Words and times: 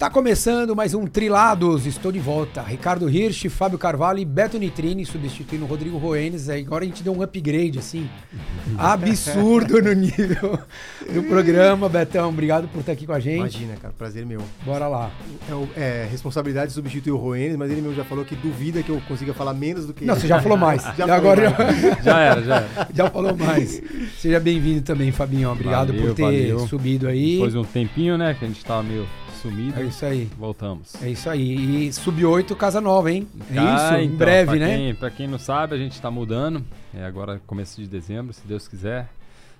Está 0.00 0.08
começando 0.08 0.74
mais 0.74 0.94
um 0.94 1.06
Trilados. 1.06 1.84
Estou 1.84 2.10
de 2.10 2.18
volta. 2.18 2.62
Ricardo 2.62 3.06
Hirsch, 3.06 3.50
Fábio 3.50 3.76
Carvalho 3.76 4.18
e 4.18 4.24
Beto 4.24 4.58
Nitrini 4.58 5.04
substituindo 5.04 5.66
o 5.66 5.68
Rodrigo 5.68 5.98
Roenes. 5.98 6.48
Agora 6.48 6.84
a 6.84 6.86
gente 6.86 7.02
deu 7.02 7.12
um 7.14 7.20
upgrade, 7.20 7.78
assim, 7.78 8.08
absurdo 8.78 9.82
no 9.82 9.92
nível 9.92 10.58
do 11.12 11.22
programa. 11.24 11.86
Betão, 11.86 12.30
obrigado 12.30 12.66
por 12.68 12.80
estar 12.80 12.92
aqui 12.92 13.04
com 13.06 13.12
a 13.12 13.20
gente. 13.20 13.40
Imagina, 13.40 13.76
cara, 13.76 13.92
prazer 13.92 14.24
meu. 14.24 14.40
Bora 14.64 14.88
lá. 14.88 15.10
É, 15.76 15.82
é, 15.82 16.08
responsabilidade 16.10 16.68
de 16.68 16.72
substituir 16.72 17.12
o 17.12 17.18
Roenes, 17.18 17.58
mas 17.58 17.70
ele 17.70 17.82
mesmo 17.82 17.94
já 17.94 18.04
falou 18.04 18.24
que 18.24 18.34
duvida 18.34 18.82
que 18.82 18.88
eu 18.88 19.02
consiga 19.06 19.34
falar 19.34 19.52
menos 19.52 19.84
do 19.84 19.92
que 19.92 20.06
Não, 20.06 20.14
ele. 20.14 20.22
você 20.22 20.26
já 20.26 20.40
falou 20.40 20.56
mais. 20.56 20.82
Já 20.96 21.14
agora 21.14 21.50
mais. 21.50 22.02
Já 22.02 22.20
era, 22.20 22.42
já 22.42 22.56
era. 22.56 22.88
já 22.94 23.10
falou 23.10 23.36
mais. 23.36 23.82
Seja 24.18 24.40
bem-vindo 24.40 24.80
também, 24.80 25.12
Fabinho. 25.12 25.52
Obrigado 25.52 25.88
Valeu, 25.88 26.06
por 26.06 26.14
ter 26.14 26.22
valeu. 26.22 26.60
subido 26.60 27.06
aí. 27.06 27.34
Depois 27.34 27.52
de 27.52 27.58
um 27.58 27.64
tempinho, 27.64 28.16
né, 28.16 28.34
que 28.38 28.46
a 28.46 28.48
gente 28.48 28.64
tava 28.64 28.82
meio 28.82 29.06
sumido, 29.40 29.80
É 29.80 29.84
isso 29.84 30.04
aí. 30.04 30.24
voltamos. 30.38 30.94
É 31.02 31.08
isso 31.10 31.28
aí. 31.30 31.86
E 31.86 31.92
sub-8, 31.92 32.54
casa 32.56 32.80
nova, 32.80 33.10
hein? 33.10 33.26
É 33.50 33.58
Ah, 33.58 33.74
isso? 33.76 33.94
em 34.02 34.04
então, 34.06 34.16
breve, 34.18 34.50
pra 34.58 34.66
né? 34.66 34.76
Quem, 34.76 34.94
pra 34.94 35.10
quem 35.10 35.26
não 35.28 35.38
sabe, 35.38 35.74
a 35.74 35.78
gente 35.78 36.00
tá 36.00 36.10
mudando. 36.10 36.64
É 36.94 37.04
agora 37.04 37.40
começo 37.46 37.80
de 37.80 37.88
dezembro, 37.88 38.32
se 38.32 38.46
Deus 38.46 38.66
quiser. 38.68 39.08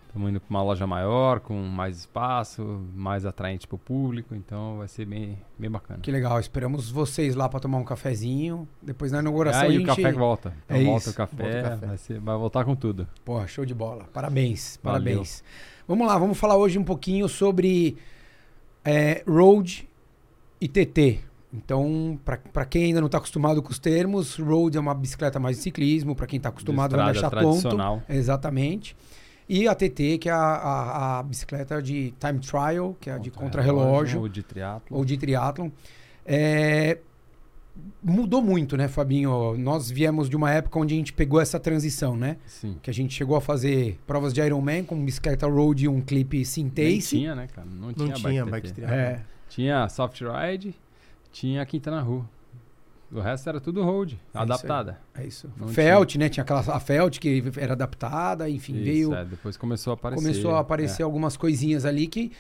Estamos 0.06 0.28
indo 0.28 0.40
pra 0.40 0.50
uma 0.50 0.60
loja 0.64 0.88
maior, 0.88 1.38
com 1.38 1.54
mais 1.54 1.98
espaço, 1.98 2.80
mais 2.96 3.24
atraente 3.24 3.64
pro 3.68 3.78
público, 3.78 4.34
então 4.34 4.78
vai 4.78 4.88
ser 4.88 5.04
bem, 5.04 5.38
bem 5.56 5.70
bacana. 5.70 6.00
Que 6.00 6.10
legal. 6.10 6.40
Esperamos 6.40 6.90
vocês 6.90 7.36
lá 7.36 7.48
pra 7.48 7.60
tomar 7.60 7.78
um 7.78 7.84
cafezinho. 7.84 8.66
Depois 8.82 9.12
na 9.12 9.20
inauguração 9.20 9.60
Aí 9.62 9.68
a 9.68 9.70
gente... 9.70 9.84
o 9.84 9.86
café 9.86 10.10
volta. 10.12 10.52
Então 10.64 10.76
É 10.76 10.82
volta 10.84 11.00
isso, 11.02 11.10
o 11.10 11.14
café, 11.14 11.36
volta 11.44 11.58
o 11.58 11.62
café. 11.70 11.86
Vai, 11.86 11.96
ser- 11.96 12.18
vai 12.18 12.36
voltar 12.36 12.64
com 12.64 12.74
tudo. 12.74 13.06
Porra, 13.24 13.46
show 13.46 13.64
de 13.64 13.72
bola. 13.72 14.04
Parabéns, 14.12 14.80
Valeu. 14.82 15.00
parabéns. 15.04 15.44
Vamos 15.86 16.04
lá, 16.08 16.18
vamos 16.18 16.36
falar 16.36 16.56
hoje 16.56 16.76
um 16.76 16.82
pouquinho 16.84 17.28
sobre 17.28 17.96
é, 18.84 19.22
road 19.26 19.88
e 20.60 20.68
TT. 20.68 21.20
Então, 21.52 22.18
para 22.24 22.64
quem 22.64 22.84
ainda 22.84 23.00
não 23.00 23.06
está 23.06 23.18
acostumado 23.18 23.60
com 23.60 23.70
os 23.70 23.78
termos, 23.78 24.36
road 24.36 24.76
é 24.76 24.80
uma 24.80 24.94
bicicleta 24.94 25.40
mais 25.40 25.56
de 25.56 25.62
ciclismo, 25.64 26.14
para 26.14 26.26
quem 26.26 26.36
está 26.36 26.48
acostumado 26.48 26.96
vai 26.96 27.10
estrada 27.12 27.28
achar 27.36 27.42
tonto. 27.42 27.60
tradicional. 27.60 28.02
Exatamente. 28.08 28.96
E 29.48 29.66
a 29.66 29.74
TT, 29.74 30.18
que 30.18 30.28
é 30.28 30.32
a, 30.32 30.36
a- 30.38 31.18
a 31.18 31.22
bicicleta 31.24 31.82
de 31.82 32.14
time 32.20 32.38
trial, 32.38 32.96
que 33.00 33.10
é 33.10 33.14
a 33.14 33.18
de 33.18 33.32
Contra-relógio 33.32 33.80
contrarrelógio 33.82 34.20
Ou 34.20 34.28
de 34.28 34.42
triatlo. 34.44 34.96
ou 34.96 35.04
de 35.04 35.16
triatlon. 35.16 35.70
É, 36.24 36.98
mudou 38.02 38.42
muito, 38.42 38.76
né, 38.76 38.88
Fabinho? 38.88 39.56
Nós 39.58 39.90
viemos 39.90 40.28
de 40.28 40.36
uma 40.36 40.50
época 40.50 40.78
onde 40.78 40.94
a 40.94 40.96
gente 40.96 41.12
pegou 41.12 41.40
essa 41.40 41.58
transição, 41.60 42.16
né? 42.16 42.36
Sim. 42.46 42.76
Que 42.82 42.90
a 42.90 42.94
gente 42.94 43.14
chegou 43.14 43.36
a 43.36 43.40
fazer 43.40 43.98
provas 44.06 44.32
de 44.32 44.40
Ironman 44.40 44.84
com 44.84 45.02
bicicleta 45.04 45.46
road 45.46 45.84
e 45.84 45.88
um 45.88 46.00
clipe 46.00 46.44
Syntace. 46.44 47.00
tinha, 47.16 47.34
né, 47.34 47.46
cara? 47.54 47.66
Não, 47.66 47.88
Não 47.88 47.92
tinha, 47.94 48.14
tinha 48.14 48.46
bike. 48.46 48.72
É, 48.82 49.20
Tinha 49.48 49.88
soft 49.88 50.20
ride, 50.20 50.74
tinha 51.32 51.64
Quintana 51.66 52.00
Roo. 52.00 52.24
O 53.12 53.18
resto 53.20 53.48
era 53.48 53.60
tudo 53.60 53.82
road, 53.82 54.16
aí. 54.32 54.42
adaptada. 54.42 55.00
é 55.16 55.26
isso. 55.26 55.50
Não 55.56 55.66
Felt, 55.66 56.14
né? 56.14 56.28
Tinha 56.28 56.42
aquela 56.42 56.60
a 56.60 56.78
Felt 56.78 57.18
que 57.18 57.42
era 57.56 57.72
adaptada, 57.72 58.48
enfim, 58.48 58.74
Isso, 58.74 58.84
veio. 58.84 59.14
é, 59.14 59.24
depois 59.24 59.56
começou 59.56 59.90
a 59.90 59.94
aparecer. 59.94 60.22
começou 60.22 60.54
a 60.54 60.60
aparecer 60.60 61.02
é. 61.02 61.04
algumas 61.04 61.36
coisinhas 61.36 61.84
ali 61.84 62.06
que, 62.06 62.30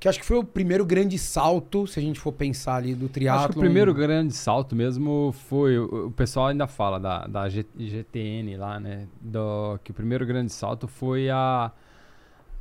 que 0.00 0.08
acho 0.08 0.18
que 0.18 0.24
foi 0.24 0.38
o 0.38 0.44
primeiro 0.44 0.86
grande 0.86 1.18
salto, 1.18 1.86
se 1.86 2.00
a 2.00 2.02
gente 2.02 2.18
for 2.18 2.32
pensar 2.32 2.76
ali, 2.76 2.94
do 2.94 3.06
triatlo. 3.06 3.40
Acho 3.40 3.52
que 3.52 3.58
o 3.58 3.60
primeiro 3.60 3.92
grande 3.92 4.32
salto 4.34 4.74
mesmo 4.74 5.30
foi. 5.46 5.78
O, 5.78 6.10
pessoal 6.10 6.46
ainda 6.46 6.66
fala 6.66 6.98
da, 6.98 7.26
da 7.26 7.46
GTN 7.50 8.56
lá, 8.56 8.80
né? 8.80 9.06
Do, 9.20 9.78
que 9.84 9.90
o 9.90 9.94
primeiro 9.94 10.24
grande 10.24 10.50
salto 10.52 10.88
foi 10.88 11.28
a, 11.28 11.70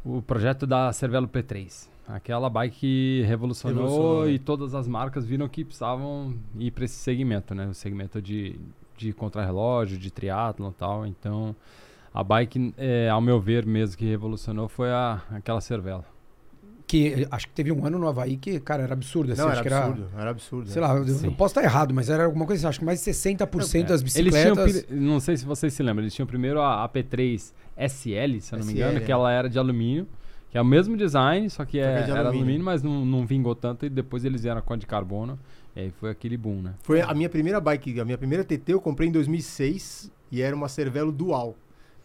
o 0.03 0.21
projeto 0.21 0.67
da 0.67 0.91
Cervelo 0.91 1.29
P3. 1.29 1.87
Aquela 2.05 2.49
bike 2.49 2.77
que 2.77 3.23
revolucionou, 3.25 3.83
Revolucionou, 3.83 4.25
né? 4.25 4.31
e 4.31 4.39
todas 4.39 4.75
as 4.75 4.85
marcas 4.85 5.25
viram 5.25 5.47
que 5.47 5.63
precisavam 5.63 6.35
ir 6.57 6.71
para 6.71 6.83
esse 6.83 6.95
segmento, 6.95 7.55
né? 7.55 7.67
O 7.67 7.73
segmento 7.73 8.21
de, 8.21 8.59
de 8.97 9.13
contrarrelógio, 9.13 9.97
de 9.97 10.11
triatlon 10.11 10.71
e 10.71 10.73
tal. 10.73 11.07
Então, 11.07 11.55
a 12.13 12.21
bike, 12.21 12.73
é, 12.77 13.07
ao 13.07 13.21
meu 13.21 13.39
ver 13.39 13.65
mesmo, 13.65 13.95
que 13.95 14.03
revolucionou 14.03 14.67
foi 14.67 14.91
a, 14.91 15.21
aquela 15.31 15.61
Cervelo. 15.61 16.03
Que 16.89 17.27
acho 17.29 17.47
que 17.47 17.53
teve 17.53 17.71
um 17.71 17.85
ano 17.85 17.99
no 17.99 18.07
Havaí 18.07 18.35
que, 18.35 18.59
cara, 18.59 18.81
era 18.81 18.93
absurdo. 18.93 19.31
assim, 19.31 19.41
Não, 19.43 19.49
acho 19.49 19.59
era 19.59 19.69
que 19.69 19.73
era- 19.75 19.85
absurdo, 19.85 20.09
era 20.17 20.29
absurdo. 20.31 20.69
Sei 20.69 20.81
lá, 20.81 20.95
eu, 20.95 21.05
eu 21.05 21.31
posso 21.33 21.51
estar 21.51 21.63
errado, 21.63 21.93
mas 21.93 22.09
era 22.09 22.25
alguma 22.25 22.47
coisa 22.47 22.61
assim. 22.61 22.67
Acho 22.67 22.79
que 22.79 22.85
mais 22.85 22.97
de 23.03 23.11
60% 23.11 23.87
das 23.89 24.01
Eles 24.01 24.33
tinham, 24.33 24.55
bicicletas. 24.55 24.81
pri- 24.85 24.95
não 24.95 25.19
sei 25.19 25.37
se 25.37 25.45
vocês 25.45 25.71
se 25.71 25.83
lembram, 25.83 26.03
eles 26.03 26.15
tinham 26.15 26.25
primeiro 26.25 26.59
a 26.59 26.83
AP3 26.89 27.53
SL, 27.77 28.39
se 28.41 28.53
eu 28.55 28.59
não 28.59 28.65
me 28.65 28.73
engano, 28.73 28.93
SL, 28.97 29.05
que 29.05 29.11
é. 29.11 29.13
ela 29.13 29.31
era 29.31 29.47
de 29.47 29.59
alumínio, 29.59 30.07
que 30.49 30.57
é 30.57 30.61
o 30.61 30.65
mesmo 30.65 30.97
design, 30.97 31.47
só 31.47 31.63
que, 31.63 31.79
Só 31.79 31.87
é, 31.87 31.93
que 31.97 31.99
é 31.99 32.03
de 32.05 32.09
era 32.11 32.19
alumínio. 32.21 32.39
alumínio, 32.41 32.65
mas 32.65 32.81
não, 32.81 33.05
não 33.05 33.23
vingou 33.23 33.53
tanto, 33.53 33.85
e 33.85 33.89
depois 33.89 34.25
eles 34.25 34.41
vieram 34.41 34.59
com 34.63 34.73
a 34.73 34.75
de 34.75 34.87
carbono, 34.87 35.37
e 35.75 35.81
aí 35.81 35.91
foi 35.91 36.09
aquele 36.09 36.37
boom, 36.37 36.59
né? 36.63 36.73
Foi 36.81 37.01
a 37.01 37.13
minha 37.13 37.29
primeira 37.29 37.61
bike, 37.61 37.99
a 37.99 38.03
minha 38.05 38.17
primeira 38.17 38.43
TT 38.43 38.73
eu 38.73 38.81
comprei 38.81 39.07
em 39.07 39.11
2006 39.11 40.11
e 40.31 40.41
era 40.41 40.55
uma 40.55 40.67
Cervelo 40.67 41.11
Dual, 41.11 41.55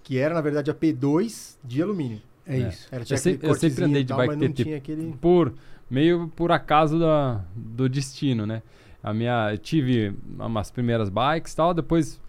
que 0.03 0.19
era 0.19 0.35
na 0.35 0.43
verdade 0.43 0.71
a 0.71 0.75
P2 0.75 1.57
de 1.65 1.81
alumínio. 1.83 2.21
É 2.47 2.59
É. 2.61 2.69
isso. 2.69 2.89
Era, 2.91 3.05
Eu 3.09 3.17
sempre- 3.17 3.49
eu 3.49 3.55
sempre 3.55 3.85
andei 3.85 4.03
de 4.03 4.09
tal, 4.09 4.19
bike 4.19 4.37
TT. 4.49 4.65
tinha 4.65 4.77
aquele... 4.77 5.13
Por, 5.21 5.53
meio 5.91 6.29
por 6.37 6.53
acaso 6.53 6.99
da, 6.99 7.43
do 7.55 7.89
destino, 7.89 8.47
né? 8.47 8.63
A 9.03 9.13
minha, 9.13 9.51
eu 9.53 9.59
tive 9.59 10.15
umas 10.39 10.71
primeiras 10.71 11.09
bikes 11.09 11.53
e 11.53 11.57
tal, 11.57 11.75
depois, 11.75 12.21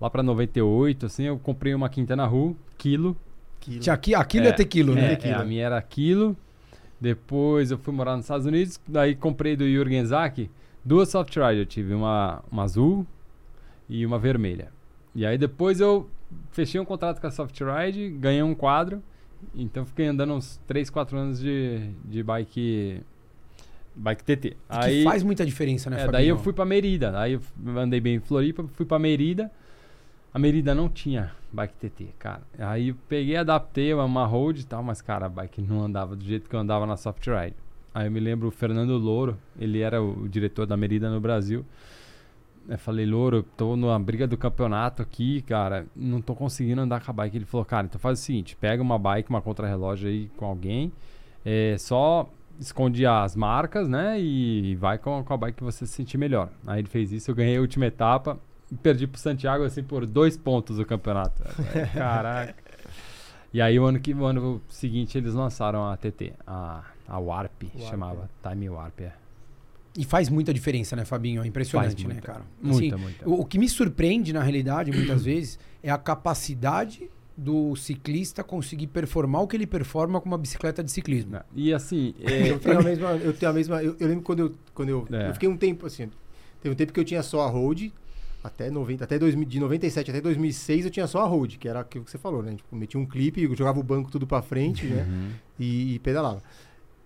lá 0.00 0.10
pra 0.10 0.22
98, 0.22 1.06
assim, 1.06 1.24
eu 1.24 1.38
comprei 1.38 1.74
uma 1.74 1.88
Quintana 1.88 2.24
Roo, 2.26 2.56
quilo, 2.76 3.16
aquilo. 3.60 3.80
Tinha 3.80 3.94
aqui, 3.94 4.14
aquilo 4.14 4.46
é, 4.46 4.48
É, 4.48 4.52
tequilo, 4.52 4.94
né? 4.94 5.14
É, 5.22 5.28
é, 5.28 5.32
a 5.34 5.44
minha 5.44 5.64
era 5.64 5.80
quilo. 5.82 6.36
Depois 7.00 7.70
eu 7.70 7.78
fui 7.78 7.92
morar 7.92 8.16
nos 8.16 8.24
Estados 8.24 8.46
Unidos. 8.46 8.80
Daí 8.88 9.14
comprei 9.14 9.56
do 9.56 9.64
Jürgen 9.64 10.04
Zak 10.06 10.50
duas 10.84 11.08
soft 11.08 11.34
ride. 11.36 11.60
Eu 11.60 11.66
tive 11.66 11.92
uma, 11.94 12.42
uma 12.50 12.62
azul 12.62 13.06
e 13.88 14.04
uma 14.06 14.18
vermelha. 14.18 14.68
E 15.14 15.24
aí 15.26 15.36
depois 15.36 15.80
eu 15.80 16.08
fechei 16.50 16.80
um 16.80 16.84
contrato 16.84 17.20
com 17.20 17.26
a 17.26 17.30
soft 17.30 17.58
ride, 17.60 18.08
ganhei 18.10 18.42
um 18.42 18.54
quadro. 18.54 19.02
Então 19.54 19.84
fiquei 19.84 20.06
andando 20.06 20.34
uns 20.34 20.60
3, 20.66 20.90
4 20.90 21.16
anos 21.16 21.40
de, 21.40 21.90
de 22.04 22.22
bike 22.22 23.00
bike 23.94 24.24
TT. 24.24 24.50
Que 24.50 24.56
Aí 24.68 25.04
faz 25.04 25.22
muita 25.22 25.44
diferença, 25.46 25.88
né, 25.88 25.96
é, 25.96 25.98
Fabinho? 26.00 26.12
daí 26.12 26.28
eu 26.28 26.38
fui 26.38 26.52
pra 26.52 26.64
Merida. 26.64 27.18
Aí 27.18 27.34
eu 27.34 27.40
andei 27.78 28.00
bem 28.00 28.16
em 28.16 28.20
Floripa, 28.20 28.64
fui 28.74 28.84
pra 28.86 28.98
Merida. 28.98 29.50
A 30.32 30.38
Merida 30.38 30.74
não 30.74 30.88
tinha 30.88 31.30
bike 31.52 31.74
TT, 31.74 32.08
cara. 32.18 32.42
Aí 32.58 32.88
eu 32.88 32.96
peguei, 33.08 33.36
adaptei 33.36 33.94
uma 33.94 34.26
road 34.26 34.60
e 34.60 34.64
tal, 34.64 34.82
mas, 34.82 35.00
cara, 35.00 35.26
a 35.26 35.28
bike 35.28 35.62
não 35.62 35.84
andava 35.84 36.16
do 36.16 36.24
jeito 36.24 36.50
que 36.50 36.56
eu 36.56 36.60
andava 36.60 36.84
na 36.86 36.96
Soft 36.96 37.24
Ride. 37.26 37.54
Aí 37.94 38.08
eu 38.08 38.10
me 38.10 38.18
lembro 38.18 38.48
o 38.48 38.50
Fernando 38.50 38.98
Louro, 38.98 39.38
ele 39.56 39.80
era 39.80 40.02
o 40.02 40.28
diretor 40.28 40.66
da 40.66 40.76
Merida 40.76 41.08
no 41.08 41.20
Brasil. 41.20 41.64
Eu 42.68 42.78
falei, 42.78 43.04
Louro, 43.04 43.38
eu 43.38 43.42
tô 43.42 43.76
numa 43.76 43.98
briga 43.98 44.26
do 44.26 44.36
campeonato 44.36 45.02
aqui, 45.02 45.42
cara, 45.42 45.86
não 45.94 46.20
tô 46.20 46.34
conseguindo 46.34 46.80
andar 46.80 47.04
com 47.04 47.10
a 47.10 47.14
bike. 47.14 47.36
Ele 47.36 47.44
falou, 47.44 47.64
cara, 47.64 47.86
então 47.86 47.98
faz 47.98 48.18
o 48.18 48.22
seguinte, 48.22 48.56
pega 48.56 48.82
uma 48.82 48.98
bike, 48.98 49.28
uma 49.28 49.42
contrarrelógio 49.42 50.08
aí 50.08 50.30
com 50.36 50.46
alguém, 50.46 50.92
é, 51.44 51.76
só 51.78 52.28
esconde 52.58 53.04
as 53.04 53.36
marcas, 53.36 53.88
né, 53.88 54.18
e 54.20 54.76
vai 54.76 54.96
com, 54.96 55.22
com 55.24 55.34
a 55.34 55.36
bike 55.36 55.58
que 55.58 55.64
você 55.64 55.86
se 55.86 55.92
sentir 55.92 56.16
melhor. 56.16 56.48
Aí 56.66 56.80
ele 56.80 56.88
fez 56.88 57.12
isso, 57.12 57.30
eu 57.30 57.34
ganhei 57.34 57.56
a 57.56 57.60
última 57.60 57.86
etapa, 57.86 58.38
e 58.70 58.76
perdi 58.76 59.06
pro 59.06 59.20
Santiago, 59.20 59.64
assim, 59.64 59.82
por 59.82 60.06
dois 60.06 60.36
pontos 60.36 60.78
o 60.78 60.84
campeonato. 60.84 61.42
Caraca. 61.92 62.54
E 63.52 63.60
aí 63.60 63.78
o 63.78 63.84
ano, 63.84 64.00
que, 64.00 64.12
o 64.12 64.24
ano 64.24 64.60
seguinte 64.68 65.16
eles 65.16 65.34
lançaram 65.34 65.88
a 65.88 65.96
TT, 65.96 66.32
a, 66.46 66.82
a 67.06 67.18
Warp, 67.18 67.62
Warp, 67.62 67.88
chamava, 67.88 68.30
Time 68.42 68.68
Warp, 68.68 69.00
é. 69.00 69.23
E 69.96 70.04
faz 70.04 70.28
muita 70.28 70.52
diferença, 70.52 70.96
né, 70.96 71.04
Fabinho? 71.04 71.42
É 71.42 71.46
impressionante, 71.46 71.90
Faz 71.94 72.02
né, 72.04 72.14
muita. 72.14 72.26
cara? 72.26 72.42
Muita, 72.60 72.94
Assim, 72.96 73.04
muita. 73.04 73.28
O, 73.28 73.40
o 73.40 73.44
que 73.44 73.58
me 73.58 73.68
surpreende, 73.68 74.32
na 74.32 74.42
realidade, 74.42 74.90
muitas 74.90 75.22
vezes, 75.24 75.58
é 75.82 75.90
a 75.90 75.98
capacidade 75.98 77.08
do 77.36 77.74
ciclista 77.76 78.42
conseguir 78.44 78.86
performar 78.88 79.42
o 79.42 79.46
que 79.48 79.56
ele 79.56 79.66
performa 79.66 80.20
com 80.20 80.26
uma 80.28 80.38
bicicleta 80.38 80.82
de 80.82 80.90
ciclismo. 80.90 81.32
Né? 81.32 81.42
E 81.54 81.72
assim, 81.72 82.14
é, 82.22 82.50
Eu 82.50 82.58
tenho 82.58 82.78
a 82.78 82.82
mesma. 82.82 83.10
Eu 83.12 83.32
tenho 83.32 83.50
a 83.50 83.54
mesma. 83.54 83.82
Eu, 83.82 83.96
eu 84.00 84.08
lembro 84.08 84.22
quando 84.24 84.40
eu. 84.40 84.54
Quando 84.74 84.88
eu, 84.88 85.06
É. 85.12 85.28
eu 85.28 85.32
fiquei 85.34 85.48
um 85.48 85.56
tempo 85.56 85.86
assim. 85.86 86.10
Teve 86.60 86.72
um 86.72 86.76
tempo 86.76 86.92
que 86.92 86.98
eu 87.00 87.04
tinha 87.04 87.22
só 87.22 87.42
a 87.42 87.48
road. 87.48 87.92
Até 88.42 88.70
90, 88.70 89.02
até 89.02 89.18
2000, 89.18 89.48
de 89.48 89.58
97 89.58 90.10
até 90.10 90.20
2006 90.20 90.84
eu 90.84 90.90
tinha 90.90 91.06
só 91.06 91.22
a 91.22 91.24
road, 91.26 91.56
que 91.56 91.66
era 91.66 91.80
aquilo 91.80 92.04
que 92.04 92.10
você 92.10 92.18
falou, 92.18 92.42
né? 92.42 92.54
Tipo, 92.54 92.76
metia 92.76 93.00
um 93.00 93.06
clipe, 93.06 93.40
jogava 93.56 93.80
o 93.80 93.82
banco 93.82 94.10
tudo 94.10 94.26
pra 94.26 94.42
frente, 94.42 94.84
né? 94.84 95.06
Uhum. 95.08 95.30
E, 95.58 95.94
e 95.94 95.98
pedalava. 96.00 96.42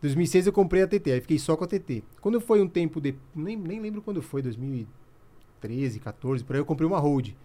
2006 0.00 0.47
eu 0.47 0.53
comprei 0.53 0.83
a 0.83 0.87
TT, 0.87 1.12
aí 1.12 1.21
fiquei 1.21 1.39
só 1.39 1.56
com 1.56 1.65
a 1.65 1.67
TT. 1.67 2.03
Quando 2.21 2.41
foi 2.41 2.61
um 2.62 2.69
tempo 2.69 3.00
de. 3.00 3.15
Nem, 3.35 3.56
nem 3.56 3.81
lembro 3.81 4.00
quando 4.03 4.23
foi, 4.23 4.41
2013, 4.43 5.99
14, 6.00 6.45
por 6.45 6.55
aí 6.56 6.61
eu 6.61 6.65
comprei 6.65 6.87
uma 6.87 6.99
road. 6.99 7.37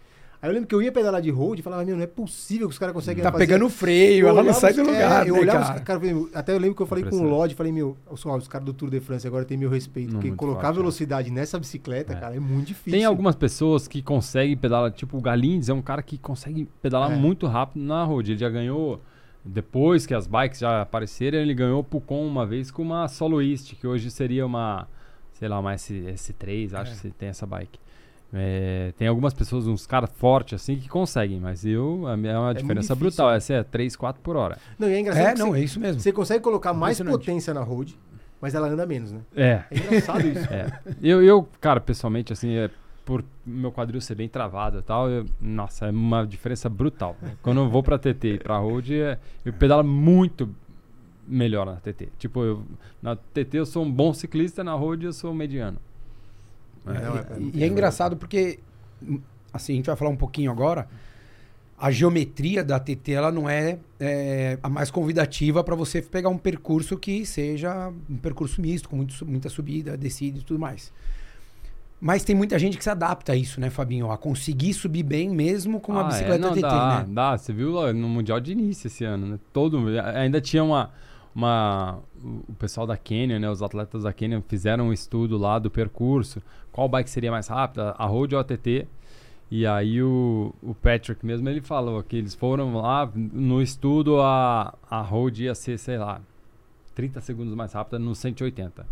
Aí 0.41 0.49
eu 0.49 0.53
lembro 0.53 0.67
que 0.67 0.75
eu 0.75 0.81
ia 0.81 0.91
pedalar 0.91 1.21
de 1.21 1.29
road 1.29 1.61
e 1.61 1.63
falava, 1.63 1.85
meu, 1.85 1.95
não 1.95 2.03
é 2.03 2.07
possível 2.07 2.67
que 2.67 2.73
os 2.73 2.77
caras 2.77 2.93
conseguem 2.93 3.23
Tá 3.23 3.31
fazer 3.31 3.45
pegando 3.47 3.69
freio, 3.69 4.25
eu 4.25 4.27
ela 4.27 4.43
não 4.43 4.53
sai 4.53 4.71
os- 4.71 4.75
do 4.77 4.83
lugar, 4.83 5.25
é, 5.25 5.29
eu 5.29 5.35
né, 5.35 5.39
olhava 5.39 5.61
os 5.61 5.67
cara? 5.69 5.79
cara, 5.79 5.99
falei, 6.01 6.27
até 6.33 6.51
eu 6.53 6.57
lembro 6.59 6.75
que 6.75 6.81
eu 6.81 6.85
falei 6.85 7.05
com 7.05 7.15
o. 7.15 7.23
Lodge, 7.29 7.55
falei, 7.55 7.71
meu, 7.71 7.95
os, 8.11 8.25
ó, 8.25 8.35
os 8.35 8.47
caras 8.49 8.65
do 8.65 8.73
Tour 8.73 8.89
de 8.89 8.99
France 8.99 9.25
agora 9.25 9.45
tem 9.45 9.55
meu 9.57 9.69
respeito, 9.69 10.11
Não, 10.13 10.19
porque 10.19 10.35
colocar 10.35 10.63
forte, 10.63 10.73
é. 10.75 10.79
velocidade 10.79 11.31
nessa 11.31 11.57
bicicleta, 11.57 12.11
É. 12.11 12.17
cara, 12.17 12.35
é 12.35 12.41
muito 12.41 12.67
difícil. 12.67 12.91
Tem 12.91 13.05
algumas 13.05 13.35
pessoas 13.37 13.87
que 13.87 14.01
conseguem 14.01 14.57
pedalar, 14.57 14.91
tipo 14.91 15.17
o 15.17 15.21
Galindes 15.21 15.69
é 15.69 15.73
um 15.73 15.81
cara 15.81 16.03
que 16.03 16.17
consegue 16.17 16.67
pedalar 16.81 17.13
É. 17.13 17.15
muito 17.15 17.47
rápido 17.47 17.81
na 17.81 18.03
road. 18.03 18.29
Ele 18.33 18.37
já 18.39 18.49
ganhou, 18.49 18.99
depois 19.45 20.05
que 20.05 20.13
as 20.13 20.25
bikes 20.27 20.59
já 20.59 20.81
apareceram, 20.81 21.37
ele 21.39 21.53
ganhou 21.53 21.79
o 21.81 21.83
Pucon 21.83 22.25
uma 22.25 22.45
vez 22.45 22.71
com 22.71 22.81
uma 22.81 23.07
Soloist, 23.07 23.75
que 23.75 23.85
hoje 23.87 24.09
seria 24.11 24.45
uma 24.45 24.87
sei 25.33 25.47
lá, 25.49 25.59
uma 25.59 25.73
S, 25.73 25.91
S3, 25.93 26.73
acho 26.73 26.93
É. 26.93 26.95
que 26.95 27.11
tem 27.11 27.27
essa 27.29 27.45
bike. 27.45 27.77
É, 28.35 28.93
tem 28.97 29.07
algumas 29.07 29.33
pessoas, 29.33 29.67
uns 29.67 29.85
caras 29.85 30.09
fortes 30.15 30.61
assim, 30.61 30.75
que 30.77 30.87
conseguem, 30.87 31.39
mas 31.39 31.65
eu, 31.65 32.07
a 32.07 32.15
minha 32.17 32.33
é 32.33 32.37
uma 32.37 32.45
muito 32.47 32.61
diferença 32.61 32.95
brutal. 32.95 33.29
né? 33.29 33.37
Essa 33.37 33.53
é 33.55 33.63
3, 33.63 33.95
4 33.95 34.21
por 34.21 34.35
hora. 34.35 34.57
Não, 34.79 34.89
e 34.89 34.93
é 34.93 34.99
engraçado 34.99 35.25
É, 35.27 35.33
que 35.33 35.39
não, 35.39 35.51
você, 35.51 35.59
é 35.59 35.63
isso 35.63 35.79
mesmo. 35.79 35.99
você 36.01 36.11
consegue 36.11 36.43
colocar 36.43 36.71
mais 36.73 36.99
potência 37.01 37.53
na 37.53 37.61
road, 37.61 37.99
mas 38.41 38.55
ela 38.55 38.67
anda 38.69 38.85
menos, 38.85 39.11
né? 39.11 39.21
É, 39.35 39.63
É 39.69 39.77
engraçado 39.77 40.25
isso. 40.27 40.47
É. 40.53 40.67
Eu, 41.01 41.21
eu, 41.21 41.47
cara, 41.61 41.79
pessoalmente, 41.81 42.31
assim, 42.33 42.55
é, 42.55 42.69
por 43.05 43.23
meu 43.45 43.71
quadril 43.71 43.99
ser 43.99 44.15
bem 44.15 44.29
travado 44.29 44.79
e 44.79 44.81
tal, 44.81 45.09
eu- 45.09 45.25
nossa, 45.41 45.87
é 45.87 45.91
uma 45.91 46.25
diferença 46.25 46.69
brutal. 46.69 47.17
Quando 47.41 47.59
eu 47.61 47.69
vou 47.69 47.83
pra 47.83 47.97
TT 47.99 48.35
e 48.35 48.39
pra 48.39 48.57
road, 48.57 48.93
é, 48.99 49.19
eu 49.43 49.51
pedalo 49.53 49.83
muito 49.83 50.49
melhor 51.27 51.65
na 51.65 51.75
TT. 51.77 52.09
Tipo, 52.17 52.43
eu, 52.43 52.63
na 53.01 53.15
TT 53.15 53.57
eu 53.59 53.65
sou 53.65 53.83
um 53.83 53.91
bom 53.91 54.13
ciclista, 54.13 54.63
na 54.63 54.73
road 54.73 55.05
eu 55.05 55.13
sou 55.13 55.33
mediano. 55.33 55.77
É, 56.85 56.93
não, 56.93 57.17
é- 57.17 57.25
E, 57.39 57.59
e 57.59 57.63
é 57.63 57.67
engraçado 57.67 58.15
porque, 58.17 58.59
assim, 59.53 59.73
a 59.73 59.75
gente 59.77 59.85
vai 59.87 59.95
falar 59.95 60.11
um 60.11 60.17
pouquinho 60.17 60.51
agora. 60.51 60.87
A 61.77 61.91
geometria 61.91 62.63
da 62.63 62.79
TT 62.79 63.11
ela 63.13 63.31
não 63.31 63.49
é, 63.49 63.77
é, 63.99 64.57
a 64.63 64.69
mais 64.69 64.89
convidativa 64.89 65.61
para 65.63 65.75
você 65.75 66.01
pegar 66.01 66.29
um 66.29 66.37
percurso 66.37 66.97
que 66.97 67.25
seja 67.25 67.91
um 68.09 68.17
percurso 68.17 68.61
misto, 68.61 68.87
com 68.87 68.95
muito 68.95 69.25
muita 69.25 69.49
subida, 69.49 69.97
descida 69.97 70.39
e 70.39 70.41
tudo 70.41 70.59
mais. 70.59 70.93
Mas 72.03 72.21
tem 72.21 72.35
muita 72.35 72.59
gente 72.59 72.77
que 72.77 72.83
se 72.83 72.89
adapta 72.89 73.31
a 73.31 73.35
isso, 73.35 73.61
né, 73.61 73.69
Fabinho? 73.69 74.11
A 74.11 74.17
conseguir 74.17 74.73
subir 74.73 75.03
bem 75.03 75.29
mesmo 75.29 75.79
com 75.79 75.93
uma 75.93 76.01
Ah, 76.01 76.07
é, 76.07 76.09
bicicleta 76.09 76.37
não, 76.37 76.51
TT, 76.51 76.61
dá, 76.61 76.99
né? 76.99 77.05
Dá, 77.07 77.37
você 77.37 77.53
viu 77.53 77.71
lá 77.71 77.93
no 77.93 78.09
Mundial 78.09 78.41
de 78.41 78.51
início 78.51 78.87
esse 78.87 79.05
ano, 79.05 79.25
né? 79.25 79.39
Todo, 79.53 79.79
ainda 80.13 80.41
tinha 80.41 80.61
uma, 80.65 80.89
uma... 81.33 81.99
O 82.21 82.53
pessoal 82.55 82.85
da 82.85 82.97
Canyon, 82.97 83.39
né? 83.39 83.49
Os 83.49 83.61
atletas 83.61 84.03
da 84.03 84.11
Canyon 84.11 84.41
fizeram 84.41 84.89
um 84.89 84.91
estudo 84.91 85.37
lá 85.37 85.57
do 85.57 85.71
percurso. 85.71 86.43
Qual 86.73 86.89
bike 86.89 87.09
seria 87.09 87.31
mais 87.31 87.47
rápida, 87.47 87.91
a 87.97 88.05
Road 88.05 88.35
ou 88.35 88.41
a 88.41 88.43
TT? 88.43 88.85
E 89.49 89.65
aí 89.65 90.03
o, 90.03 90.53
o 90.61 90.75
Patrick 90.75 91.25
mesmo, 91.25 91.47
ele 91.47 91.61
falou 91.61 92.03
que 92.03 92.17
eles 92.17 92.35
foram 92.35 92.75
lá 92.81 93.09
no 93.15 93.61
estudo, 93.61 94.19
a, 94.19 94.75
a 94.89 94.99
Road 94.99 95.41
ia 95.41 95.55
ser, 95.55 95.79
sei 95.79 95.97
lá, 95.97 96.19
30 96.95 97.21
segundos 97.21 97.55
mais 97.55 97.71
rápida 97.71 97.97
no 97.97 98.13
180. 98.13 98.85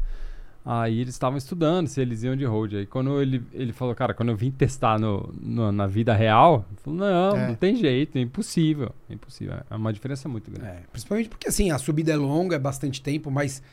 Aí 0.63 0.99
eles 0.99 1.15
estavam 1.15 1.37
estudando 1.37 1.87
se 1.87 1.99
eles 1.99 2.21
iam 2.21 2.35
de 2.35 2.45
road. 2.45 2.77
Aí 2.77 2.85
quando 2.85 3.19
ele, 3.19 3.43
ele 3.51 3.73
falou, 3.73 3.95
cara, 3.95 4.13
quando 4.13 4.29
eu 4.29 4.35
vim 4.35 4.51
testar 4.51 4.99
no, 4.99 5.33
no- 5.41 5.71
na 5.71 5.87
vida 5.87 6.13
real, 6.13 6.65
falou, 6.83 6.99
não, 6.99 7.35
É. 7.37 7.47
não 7.47 7.55
tem 7.55 7.75
jeito, 7.75 8.15
é 8.17 8.21
impossível. 8.21 8.91
É 9.09 9.13
impossível. 9.13 9.55
É 9.69 9.75
uma 9.75 9.91
diferença 9.91 10.29
muito 10.29 10.51
grande. 10.51 10.69
É, 10.69 10.81
principalmente 10.91 11.29
porque 11.29 11.47
assim, 11.47 11.71
a 11.71 11.79
subida 11.79 12.11
é 12.11 12.15
longa, 12.15 12.55
é 12.55 12.59
bastante 12.59 13.01
tempo, 13.01 13.31
mas 13.31 13.63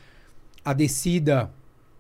a 0.64 0.72
descida, 0.72 1.50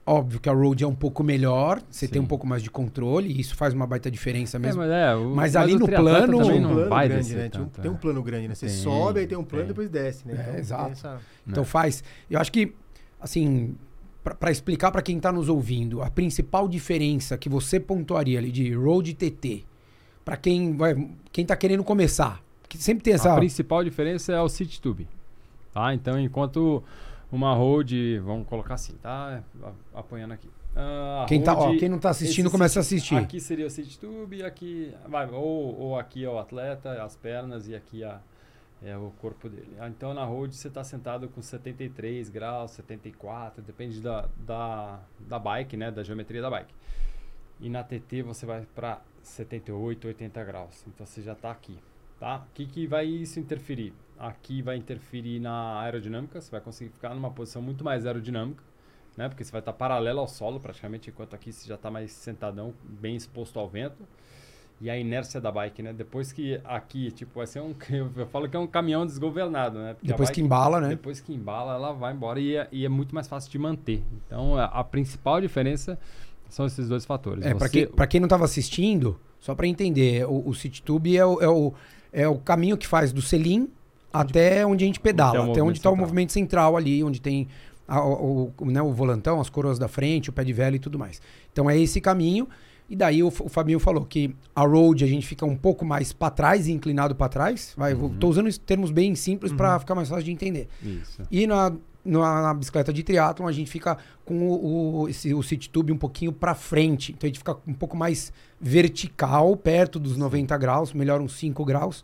óbvio 0.06 0.40
que 0.40 0.48
a 0.48 0.52
road 0.54 0.82
é 0.82 0.86
um 0.86 0.94
pouco 0.94 1.22
melhor, 1.22 1.82
você 1.90 2.06
Sim. 2.06 2.12
tem 2.14 2.22
um 2.22 2.26
pouco 2.26 2.46
mais 2.46 2.62
de 2.62 2.70
controle, 2.70 3.28
e 3.30 3.40
isso 3.40 3.54
faz 3.56 3.74
uma 3.74 3.86
baita 3.86 4.10
diferença 4.10 4.56
É, 4.56 4.60
mesmo. 4.60 4.80
mas, 4.80 4.90
é, 4.90 5.14
o- 5.14 5.34
Mas 5.34 5.54
ali 5.54 5.74
o 5.74 5.80
no 5.80 5.86
plano- 5.86 6.04
também 6.38 6.50
Tem 6.50 6.58
um 6.58 6.62
não 6.62 6.74
plano 6.74 6.88
vai 6.88 7.08
grande, 7.08 7.22
descer 7.24 7.36
né? 7.36 7.48
Tem 7.50 7.60
um, 7.60 7.64
tanto, 7.66 7.80
tem 7.82 7.90
um 7.90 7.94
é. 7.94 7.98
plano 7.98 8.22
grande, 8.22 8.48
né? 8.48 8.54
Você 8.54 8.66
Tem, 8.68 8.74
sobe, 8.74 9.20
aí 9.20 9.26
tem 9.26 9.36
um 9.36 9.44
plano 9.44 9.64
tem. 9.64 9.70
e 9.70 9.74
depois 9.74 9.90
desce, 9.90 10.26
né? 10.26 10.32
É, 10.34 10.42
Então, 10.48 10.58
exato. 10.58 10.92
essa- 10.92 11.20
Então 11.46 11.62
faz. 11.62 12.02
Eu 12.30 12.40
acho 12.40 12.50
que, 12.50 12.72
assim, 13.20 13.74
para 14.36 14.50
explicar 14.50 14.90
para 14.90 15.02
quem 15.02 15.16
está 15.16 15.30
nos 15.32 15.48
ouvindo, 15.48 16.02
a 16.02 16.10
principal 16.10 16.66
diferença 16.68 17.36
que 17.38 17.48
você 17.48 17.78
pontuaria 17.80 18.38
ali 18.38 18.50
de 18.52 18.72
road 18.74 19.14
TT, 19.14 19.64
para 20.24 20.36
quem 20.36 20.76
vai, 20.76 20.94
quem 21.32 21.44
tá 21.46 21.56
querendo 21.56 21.82
começar, 21.84 22.42
que 22.68 22.76
sempre 22.78 23.02
tem 23.04 23.14
essa. 23.14 23.32
A 23.32 23.36
principal 23.36 23.82
diferença 23.84 24.32
é 24.32 24.40
o 24.40 24.48
City 24.48 24.80
Tube. 24.80 25.08
Tá? 25.72 25.94
Então, 25.94 26.18
enquanto 26.20 26.82
uma 27.30 27.54
road, 27.54 28.18
vamos 28.20 28.46
colocar 28.46 28.74
assim, 28.74 28.94
tá? 29.02 29.42
A- 29.62 30.00
Apanhando 30.00 30.32
aqui. 30.32 30.48
A 30.76 31.24
Quem, 31.28 31.42
tá, 31.42 31.54
ó, 31.56 31.66
road- 31.66 31.78
quem 31.78 31.88
não 31.88 31.98
tá 31.98 32.10
assistindo 32.10 32.50
começa 32.50 32.78
a 32.80 32.82
city- 32.82 32.96
assistir. 32.96 33.14
Aqui 33.16 33.40
seria 33.40 33.66
o 33.66 33.70
City 33.70 33.98
Tube, 33.98 34.42
aqui. 34.44 34.92
Vai, 35.08 35.28
ou, 35.30 35.76
ou 35.80 35.98
aqui 35.98 36.24
é 36.24 36.28
o 36.28 36.38
atleta, 36.38 37.02
as 37.02 37.16
pernas, 37.16 37.66
e 37.68 37.74
aqui 37.74 38.04
a, 38.04 38.20
é 38.82 38.96
o 38.96 39.10
corpo 39.20 39.48
dele. 39.48 39.76
Ah, 39.78 39.88
Então 39.88 40.14
na 40.14 40.24
road 40.24 40.54
você 40.54 40.68
está 40.68 40.84
sentado 40.84 41.28
com 41.28 41.42
73 41.42 42.28
graus, 42.28 42.72
74, 42.72 43.62
depende 43.62 44.00
da, 44.00 44.28
da, 44.38 45.00
da 45.20 45.38
bike, 45.38 45.76
né? 45.76 45.90
Da 45.90 46.02
geometria 46.02 46.40
da 46.40 46.50
bike. 46.50 46.74
E 47.60 47.68
na 47.68 47.82
TT 47.82 48.22
você 48.22 48.46
vai 48.46 48.66
para 48.74 49.00
78, 49.22 50.06
80 50.06 50.44
graus. 50.44 50.84
Então 50.86 51.04
você 51.04 51.22
já 51.22 51.32
está 51.32 51.50
aqui. 51.50 51.78
Tá? 52.20 52.38
O 52.38 52.54
que, 52.54 52.66
que 52.66 52.86
vai 52.86 53.06
isso 53.06 53.38
interferir? 53.38 53.92
Aqui 54.18 54.60
vai 54.60 54.76
interferir 54.76 55.38
na 55.38 55.80
aerodinâmica, 55.80 56.40
você 56.40 56.50
vai 56.50 56.60
conseguir 56.60 56.90
ficar 56.90 57.14
numa 57.14 57.30
posição 57.30 57.62
muito 57.62 57.84
mais 57.84 58.04
aerodinâmica, 58.04 58.62
né? 59.16 59.28
Porque 59.28 59.44
você 59.44 59.52
vai 59.52 59.60
estar 59.60 59.72
paralelo 59.72 60.18
ao 60.18 60.26
solo 60.26 60.58
praticamente, 60.58 61.10
enquanto 61.10 61.34
aqui 61.34 61.52
você 61.52 61.68
já 61.68 61.76
está 61.76 61.88
mais 61.90 62.10
sentadão, 62.10 62.74
bem 62.82 63.14
exposto 63.14 63.58
ao 63.60 63.68
vento. 63.68 64.02
E 64.80 64.88
a 64.88 64.96
inércia 64.96 65.40
da 65.40 65.50
bike, 65.50 65.82
né? 65.82 65.92
Depois 65.92 66.30
que 66.30 66.60
aqui, 66.64 67.10
tipo, 67.10 67.32
vai 67.38 67.46
ser 67.48 67.60
um. 67.60 67.74
Eu 68.16 68.26
falo 68.28 68.48
que 68.48 68.56
é 68.56 68.60
um 68.60 68.66
caminhão 68.66 69.04
desgovernado, 69.04 69.78
né? 69.78 69.94
Porque 69.94 70.06
Depois 70.06 70.28
que 70.30 70.34
bike- 70.36 70.44
embala, 70.44 70.80
né? 70.80 70.88
depois 70.90 71.20
que 71.20 71.32
embala, 71.34 71.74
ela 71.74 71.92
vai 71.92 72.12
embora 72.14 72.38
e 72.38 72.54
é, 72.54 72.68
e 72.70 72.84
é 72.84 72.88
muito 72.88 73.12
mais 73.14 73.26
fácil 73.26 73.50
de 73.50 73.58
manter. 73.58 74.02
Então, 74.26 74.54
a, 74.56 74.66
a 74.66 74.84
principal 74.84 75.40
diferença 75.40 75.98
são 76.48 76.64
esses 76.64 76.88
dois 76.88 77.04
fatores. 77.04 77.44
É, 77.44 77.52
para 77.54 77.66
Você- 77.66 77.86
quem, 77.86 77.86
pra 77.88 78.06
quem 78.06 78.20
não 78.20 78.26
estava 78.26 78.44
assistindo, 78.44 79.18
só 79.40 79.52
para 79.54 79.66
entender, 79.66 80.24
o, 80.26 80.48
o 80.48 80.54
City 80.54 80.80
Tube 80.80 81.16
é 81.16 81.26
o, 81.26 81.42
é, 81.42 81.48
o, 81.48 81.74
é 82.12 82.28
o 82.28 82.36
caminho 82.38 82.76
que 82.76 82.86
faz 82.86 83.12
do 83.12 83.20
Selim 83.20 83.68
até 84.12 84.64
onde 84.64 84.84
a 84.84 84.86
gente 84.86 85.00
pedala, 85.00 85.40
Onde 85.40 85.50
até 85.50 85.62
onde 85.62 85.78
está 85.78 85.90
o 85.90 85.96
movimento 85.96 86.32
central 86.32 86.76
ali, 86.76 87.02
onde 87.02 87.20
tem 87.20 87.48
a- 87.86 88.00
o, 88.04 88.52
o- 88.56 88.64
né, 88.70 88.80
o 88.80 88.92
volantão, 88.92 89.40
as 89.40 89.50
coroas 89.50 89.76
da 89.78 89.88
frente, 89.88 90.30
o 90.30 90.32
pé 90.32 90.44
de 90.44 90.52
vela 90.52 90.76
e 90.76 90.78
tudo 90.78 90.98
mais. 90.98 91.20
Então 91.52 91.68
é 91.68 91.76
esse 91.76 92.00
caminho. 92.00 92.48
E 92.90 92.96
daí 92.96 93.22
o, 93.22 93.28
o 93.28 93.48
Fabinho 93.50 93.78
falou 93.78 94.04
que 94.04 94.34
a 94.54 94.62
road 94.62 95.04
a 95.04 95.06
gente 95.06 95.26
fica 95.26 95.44
um 95.44 95.56
pouco 95.56 95.84
mais 95.84 96.12
para 96.12 96.30
trás 96.30 96.66
e 96.68 96.72
inclinado 96.72 97.14
para 97.14 97.28
trás. 97.28 97.74
Vai, 97.76 97.94
vou- 97.94 98.08
Uhum. 98.08 98.16
tô 98.18 98.28
usando 98.28 98.50
termos 98.60 98.90
bem 98.90 99.14
simples 99.14 99.52
para 99.52 99.74
Uhum. 99.74 99.80
ficar 99.80 99.94
mais 99.94 100.08
fácil 100.08 100.24
de 100.24 100.32
entender. 100.32 100.68
Isso. 100.82 101.20
E 101.30 101.46
na, 101.46 101.70
na, 102.02 102.42
na 102.42 102.54
bicicleta 102.54 102.90
de 102.90 103.02
triatlon 103.02 103.46
a 103.46 103.52
gente 103.52 103.70
fica 103.70 103.98
com 104.24 104.48
o, 104.48 105.00
o, 105.02 105.08
esse, 105.08 105.34
o 105.34 105.42
city 105.42 105.68
tube 105.68 105.92
um 105.92 105.98
pouquinho 105.98 106.32
para 106.32 106.54
frente. 106.54 107.12
Então 107.12 107.26
a 107.26 107.28
gente 107.28 107.38
fica 107.40 107.58
um 107.66 107.74
pouco 107.74 107.94
mais 107.94 108.32
vertical, 108.58 109.54
perto 109.56 109.98
dos 109.98 110.16
90 110.16 110.56
graus, 110.56 110.92
melhor 110.94 111.20
uns 111.20 111.32
5 111.34 111.64
graus, 111.64 112.02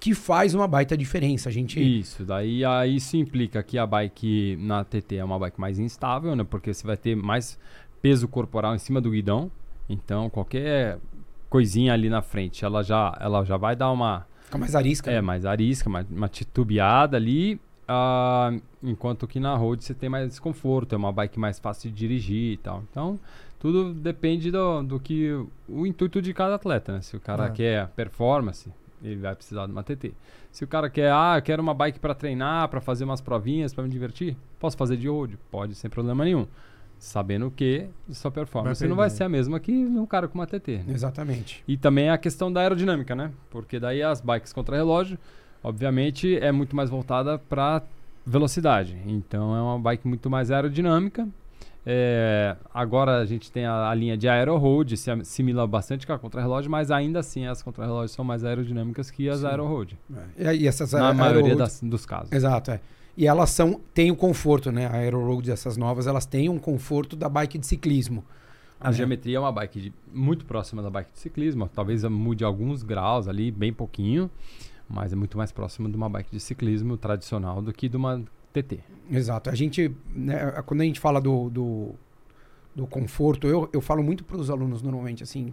que 0.00 0.14
faz 0.14 0.54
uma 0.54 0.66
baita 0.66 0.96
diferença. 0.96 1.48
A 1.48 1.52
gente. 1.52 1.78
Isso, 1.78 2.24
daí 2.24 2.64
ah, 2.64 2.86
isso 2.86 3.16
implica 3.16 3.62
que 3.62 3.76
a 3.76 3.86
bike 3.86 4.56
na 4.60 4.82
TT 4.82 5.16
é 5.16 5.24
uma 5.24 5.38
bike 5.38 5.60
mais 5.60 5.78
instável, 5.78 6.34
né? 6.34 6.42
Porque 6.42 6.72
você 6.72 6.86
vai 6.86 6.96
ter 6.96 7.14
mais 7.14 7.58
peso 8.00 8.26
corporal 8.26 8.74
em 8.74 8.78
cima 8.78 9.00
do 9.00 9.10
guidão. 9.10 9.50
Então, 9.88 10.30
qualquer 10.30 10.98
coisinha 11.50 11.92
ali 11.92 12.08
na 12.08 12.22
frente, 12.22 12.64
ela 12.64 12.82
já, 12.82 13.16
ela 13.20 13.44
já 13.44 13.56
vai 13.56 13.76
dar 13.76 13.90
uma, 13.90 14.26
Fica 14.44 14.58
mais 14.58 14.74
arisca. 14.74 15.10
é, 15.10 15.14
né? 15.16 15.20
mais 15.20 15.44
arisca, 15.44 15.90
mais, 15.90 16.06
uma 16.10 16.28
titubeada 16.28 17.16
ali. 17.16 17.60
ah, 17.86 18.50
enquanto 18.82 19.26
que 19.26 19.38
na 19.38 19.54
road 19.54 19.84
você 19.84 19.92
tem 19.94 20.08
mais 20.08 20.28
desconforto, 20.28 20.94
é 20.94 20.96
uma 20.98 21.12
bike 21.12 21.38
mais 21.38 21.58
fácil 21.58 21.90
de 21.90 21.96
dirigir 21.96 22.52
e 22.54 22.56
tal. 22.56 22.82
Então, 22.90 23.18
tudo 23.58 23.92
depende 23.92 24.50
do, 24.50 24.82
do 24.82 24.98
que 25.00 25.30
o 25.68 25.86
intuito 25.86 26.22
de 26.22 26.32
cada 26.32 26.54
atleta, 26.54 26.92
né? 26.94 27.00
Se 27.02 27.16
o 27.16 27.20
cara 27.20 27.46
É. 27.46 27.50
quer 27.50 27.88
performance, 27.88 28.72
ele 29.02 29.16
vai 29.20 29.34
precisar 29.34 29.66
de 29.66 29.72
uma 29.72 29.82
TT. 29.82 30.12
Se 30.50 30.64
o 30.64 30.66
cara 30.68 30.88
quer, 30.88 31.12
ah, 31.12 31.34
eu 31.36 31.42
quero 31.42 31.62
uma 31.62 31.74
bike 31.74 31.98
para 31.98 32.14
treinar, 32.14 32.68
para 32.68 32.80
fazer 32.80 33.04
umas 33.04 33.20
provinhas, 33.20 33.74
para 33.74 33.84
me 33.84 33.90
divertir, 33.90 34.36
posso 34.58 34.76
fazer 34.76 34.96
de 34.96 35.08
road? 35.08 35.38
Pode, 35.50 35.74
sem 35.74 35.90
problema 35.90 36.24
nenhum. 36.24 36.46
Sabendo 37.04 37.50
que 37.50 37.88
sua 38.12 38.30
performance 38.30 38.78
Vai 38.80 38.88
não 38.88 38.94
vai 38.94 39.10
ser 39.10 39.24
a 39.24 39.28
mesma 39.28 39.58
que 39.58 39.72
um 39.72 40.06
cara 40.06 40.28
com 40.28 40.38
uma 40.38 40.46
TT. 40.46 40.78
né? 40.86 40.94
Exatamente. 40.94 41.64
E 41.66 41.76
também 41.76 42.08
a 42.08 42.16
questão 42.16 42.52
da 42.52 42.60
aerodinâmica, 42.60 43.12
né? 43.16 43.32
Porque 43.50 43.80
daí 43.80 44.00
as 44.04 44.20
bikes 44.20 44.52
contra 44.52 44.76
relógio, 44.76 45.18
obviamente, 45.64 46.36
é 46.38 46.52
muito 46.52 46.76
mais 46.76 46.88
voltada 46.88 47.38
para 47.38 47.82
velocidade. 48.24 48.96
Então 49.04 49.54
é 49.56 49.60
uma 49.60 49.80
bike 49.80 50.06
muito 50.06 50.30
mais 50.30 50.52
aerodinâmica. 50.52 51.28
É, 51.84 52.56
agora 52.72 53.18
a 53.18 53.26
gente 53.26 53.50
tem 53.50 53.66
a, 53.66 53.88
a 53.90 53.94
linha 53.96 54.16
de 54.16 54.28
aero 54.28 54.56
road, 54.56 54.96
se 54.96 55.10
assimila 55.10 55.66
bastante 55.66 56.06
com 56.06 56.12
a 56.12 56.18
contra-relógio, 56.20 56.70
mas 56.70 56.92
ainda 56.92 57.18
assim 57.18 57.46
as 57.46 57.60
contra-relógios 57.64 58.12
são 58.12 58.24
mais 58.24 58.44
aerodinâmicas 58.44 59.10
que 59.10 59.28
as 59.28 59.40
Sim. 59.40 59.46
aero 59.48 59.66
road. 59.66 59.98
É. 60.38 60.54
E, 60.54 60.62
e 60.62 60.68
essas 60.68 60.92
Na 60.92 61.06
aero 61.06 61.18
maioria 61.18 61.56
das- 61.56 61.80
dos 61.82 62.06
casos. 62.06 62.30
Exato, 62.30 62.70
é. 62.70 62.80
E 63.16 63.26
elas 63.26 63.50
são, 63.50 63.80
têm 63.92 64.10
o 64.10 64.16
conforto, 64.16 64.72
né? 64.72 64.86
A 64.86 64.92
Aero 64.96 65.24
Road 65.24 65.46
dessas 65.48 65.76
novas, 65.76 66.06
elas 66.06 66.24
têm 66.24 66.48
um 66.48 66.58
conforto 66.58 67.14
da 67.14 67.28
bike 67.28 67.58
de 67.58 67.66
ciclismo. 67.66 68.24
A 68.80 68.90
né? 68.90 68.96
geometria 68.96 69.36
é 69.36 69.40
uma 69.40 69.52
bike 69.52 69.80
de- 69.80 69.92
muito 70.12 70.44
próxima 70.44 70.82
da 70.82 70.90
bike 70.90 71.12
de 71.12 71.18
ciclismo, 71.18 71.68
talvez 71.68 72.02
mude 72.04 72.42
alguns 72.42 72.82
graus 72.82 73.28
ali, 73.28 73.50
bem 73.50 73.72
pouquinho, 73.72 74.30
mas 74.88 75.12
é 75.12 75.16
muito 75.16 75.36
mais 75.38 75.52
próximo 75.52 75.88
de 75.88 75.96
uma 75.96 76.08
bike 76.08 76.30
de 76.32 76.40
ciclismo 76.40 76.96
tradicional 76.96 77.62
do 77.62 77.72
que 77.72 77.88
de 77.88 77.96
uma 77.96 78.22
TT. 78.52 78.80
Exato. 79.10 79.50
A 79.50 79.54
gente, 79.54 79.94
né, 80.14 80.62
quando 80.66 80.80
a 80.80 80.84
gente 80.84 80.98
fala 80.98 81.20
do, 81.20 81.48
do, 81.48 81.94
do 82.74 82.86
conforto, 82.86 83.46
eu, 83.46 83.68
eu 83.72 83.80
falo 83.80 84.02
muito 84.02 84.24
para 84.24 84.36
os 84.36 84.50
alunos 84.50 84.82
normalmente, 84.82 85.22
assim, 85.22 85.52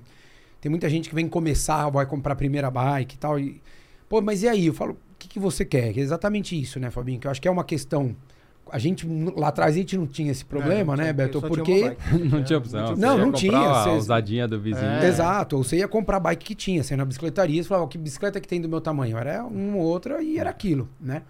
tem 0.59 0.69
muita 0.69 0.89
gente 0.89 1.07
que 1.07 1.15
vem 1.15 1.27
começar, 1.27 1.89
vai 1.89 2.05
comprar 2.05 2.33
a 2.33 2.35
primeira 2.35 2.71
bike 2.71 3.15
e 3.15 3.17
tal, 3.17 3.39
e, 3.39 3.61
pô, 4.07 4.21
mas 4.21 4.43
e 4.43 4.47
aí? 4.47 4.65
Eu 4.65 4.73
falo, 4.73 4.97
que, 5.19 5.27
que 5.27 5.39
você 5.39 5.63
quer? 5.65 5.93
Que 5.93 5.99
é 5.99 6.03
exatamente 6.03 6.59
isso, 6.59 6.79
né, 6.79 6.89
Fabinho? 6.89 7.19
Que 7.19 7.27
eu 7.27 7.31
acho 7.31 7.41
que 7.41 7.47
é 7.47 7.51
uma 7.51 7.63
questão, 7.63 8.15
a 8.71 8.79
gente 8.79 9.05
lá 9.35 9.49
atrás 9.49 9.75
a 9.75 9.77
gente 9.77 9.97
não 9.97 10.07
tinha 10.07 10.31
esse 10.31 10.45
problema, 10.45 10.93
É, 10.93 10.97
né, 10.97 11.07
só- 11.07 11.13
Beto? 11.13 11.39
só 11.41 11.49
tinha 11.49 11.55
Porque 11.57 11.81
bike. 11.89 12.17
não 12.29 12.39
É, 12.39 12.43
tinha 12.43 12.57
opção. 12.59 12.79
não 12.81 12.87
Você 12.95 13.01
Não, 13.01 13.09
ia 13.11 13.17
não 13.17 13.25
comprar 13.25 13.39
tinha, 13.39 13.57
A 13.59 13.83
vocês- 13.83 13.97
usadinha 14.03 14.47
do 14.47 14.59
vizinho. 14.59 14.85
É. 14.85 15.07
Exato, 15.07 15.57
ou 15.57 15.63
você 15.63 15.77
ia 15.77 15.87
comprar 15.87 16.17
a 16.17 16.19
bike 16.19 16.45
que 16.45 16.55
tinha, 16.55 16.81
você 16.83 16.93
ia 16.93 16.97
na 16.97 17.05
bicicletaria 17.05 17.61
e 17.61 17.63
falava, 17.63 17.85
"Ó, 17.85 17.87
que 17.87 17.97
bicicleta 17.97 18.39
que 18.39 18.47
tem 18.47 18.61
do 18.61 18.69
meu 18.69 18.79
tamanho? 18.81 19.17
Era 19.17 19.43
uma 19.45 19.77
ou 19.77 19.83
outra 19.83 20.21
e 20.23 20.37
era 20.39 20.49
aquilo, 20.49 20.87
né? 20.99 21.23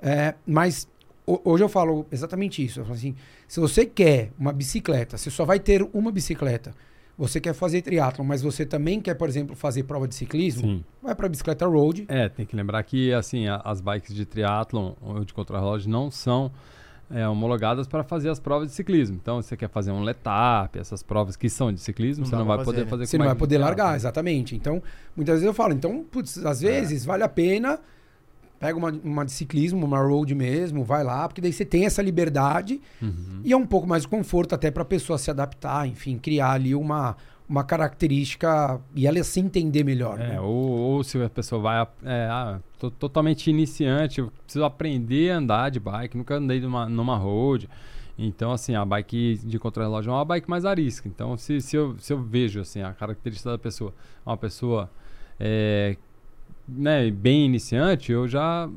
É, 0.00 0.34
mas 0.46 0.88
ho- 1.26 1.40
hoje 1.44 1.62
eu 1.64 1.68
falo 1.68 2.06
exatamente 2.10 2.64
isso. 2.64 2.80
Eu 2.80 2.84
falo 2.84 2.96
assim, 2.96 3.14
se 3.48 3.60
você 3.60 3.84
quer 3.86 4.30
uma 4.38 4.52
bicicleta, 4.52 5.16
você 5.16 5.30
só 5.30 5.44
vai 5.44 5.58
ter 5.60 5.86
uma 5.92 6.10
bicicleta, 6.12 6.74
você 7.16 7.40
quer 7.40 7.52
fazer 7.54 7.82
triatlon, 7.82 8.24
mas 8.24 8.42
você 8.42 8.64
também 8.66 9.00
quer, 9.00 9.14
por 9.14 9.28
exemplo, 9.28 9.54
fazer 9.54 9.82
prova 9.84 10.08
de 10.08 10.14
ciclismo, 10.14 10.62
Sim. 10.62 10.84
vai 11.02 11.14
para 11.14 11.28
bicicleta 11.28 11.66
road. 11.66 12.04
É, 12.08 12.28
tem 12.28 12.44
que 12.46 12.56
lembrar 12.56 12.82
que 12.82 13.12
assim, 13.12 13.46
a- 13.48 13.60
as 13.64 13.80
bikes 13.80 14.14
de 14.14 14.24
triatlon 14.24 14.92
ou 15.00 15.24
de 15.24 15.32
contrarrelógio 15.34 15.90
não 15.90 16.10
são 16.10 16.50
é, 17.14 17.28
homologadas 17.28 17.86
para 17.86 18.02
fazer 18.02 18.30
as 18.30 18.40
provas 18.40 18.68
de 18.68 18.74
ciclismo. 18.74 19.18
Então, 19.20 19.42
você 19.42 19.54
quer 19.54 19.68
fazer 19.68 19.90
um 19.92 20.00
letap, 20.02 20.78
essas 20.78 21.02
provas 21.02 21.36
que 21.36 21.50
são 21.50 21.70
de 21.70 21.78
ciclismo, 21.78 22.24
Não 22.24 22.30
você 22.30 22.36
não 22.36 22.46
vai 22.46 22.56
fazer, 22.56 22.64
poder 22.70 22.84
né? 22.84 22.90
fazer 22.90 23.06
Você 23.06 23.18
não 23.18 23.26
vai 23.26 23.34
poder 23.34 23.58
largar, 23.58 23.94
exatamente. 23.96 24.56
Então, 24.56 24.82
muitas 25.14 25.34
vezes 25.34 25.46
eu 25.46 25.52
falo, 25.52 25.74
então, 25.74 26.02
putz, 26.10 26.38
às 26.38 26.62
vezes 26.62 27.04
vale 27.04 27.22
a 27.22 27.28
pena, 27.28 27.78
pega 28.62 28.78
uma, 28.78 28.90
uma 29.02 29.24
de 29.24 29.32
ciclismo, 29.32 29.84
uma 29.84 30.00
road 30.00 30.32
mesmo, 30.36 30.84
vai 30.84 31.02
lá, 31.02 31.26
porque 31.26 31.40
daí 31.40 31.52
você 31.52 31.64
tem 31.64 31.84
essa 31.84 32.00
liberdade 32.00 32.80
Uhum. 33.02 33.40
e 33.42 33.52
é 33.52 33.56
um 33.56 33.66
pouco 33.66 33.88
mais 33.88 34.02
de 34.02 34.08
conforto 34.08 34.54
até 34.54 34.70
para 34.70 34.82
a 34.82 34.86
pessoa 34.86 35.18
se 35.18 35.32
adaptar, 35.32 35.88
enfim, 35.88 36.16
criar 36.16 36.52
ali 36.52 36.72
uma, 36.72 37.16
uma 37.48 37.64
característica 37.64 38.80
e 38.94 39.04
ela 39.04 39.20
se 39.24 39.40
entender 39.40 39.82
melhor. 39.82 40.20
É, 40.20 40.28
né? 40.28 40.40
ou, 40.40 40.46
ou 40.46 41.02
se 41.02 41.20
a 41.20 41.28
pessoa 41.28 41.60
vai, 41.60 41.88
é, 42.04 42.28
ah, 42.30 42.60
tô 42.78 42.88
totalmente 42.88 43.50
iniciante, 43.50 44.20
eu 44.20 44.30
preciso 44.44 44.64
aprender 44.64 45.32
a 45.32 45.38
andar 45.38 45.68
de 45.68 45.80
bike, 45.80 46.16
nunca 46.16 46.36
andei 46.36 46.60
numa, 46.60 46.88
numa 46.88 47.16
road. 47.16 47.68
Então, 48.16 48.52
assim, 48.52 48.76
a 48.76 48.84
bike 48.84 49.40
de 49.42 49.58
contrarrelógio 49.58 50.10
é 50.10 50.12
uma 50.12 50.24
bike 50.24 50.48
mais 50.48 50.64
arisca. 50.64 51.08
Então, 51.08 51.36
se, 51.36 51.60
se, 51.60 51.74
eu, 51.76 51.96
se 51.98 52.12
eu 52.12 52.22
vejo, 52.22 52.60
assim, 52.60 52.80
a 52.80 52.92
característica 52.92 53.50
da 53.50 53.58
pessoa, 53.58 53.92
uma 54.24 54.36
pessoa 54.36 54.88
é, 55.40 55.96
né, 56.76 57.10
bem 57.10 57.44
iniciante, 57.46 58.12
eu 58.12 58.26
já 58.26 58.68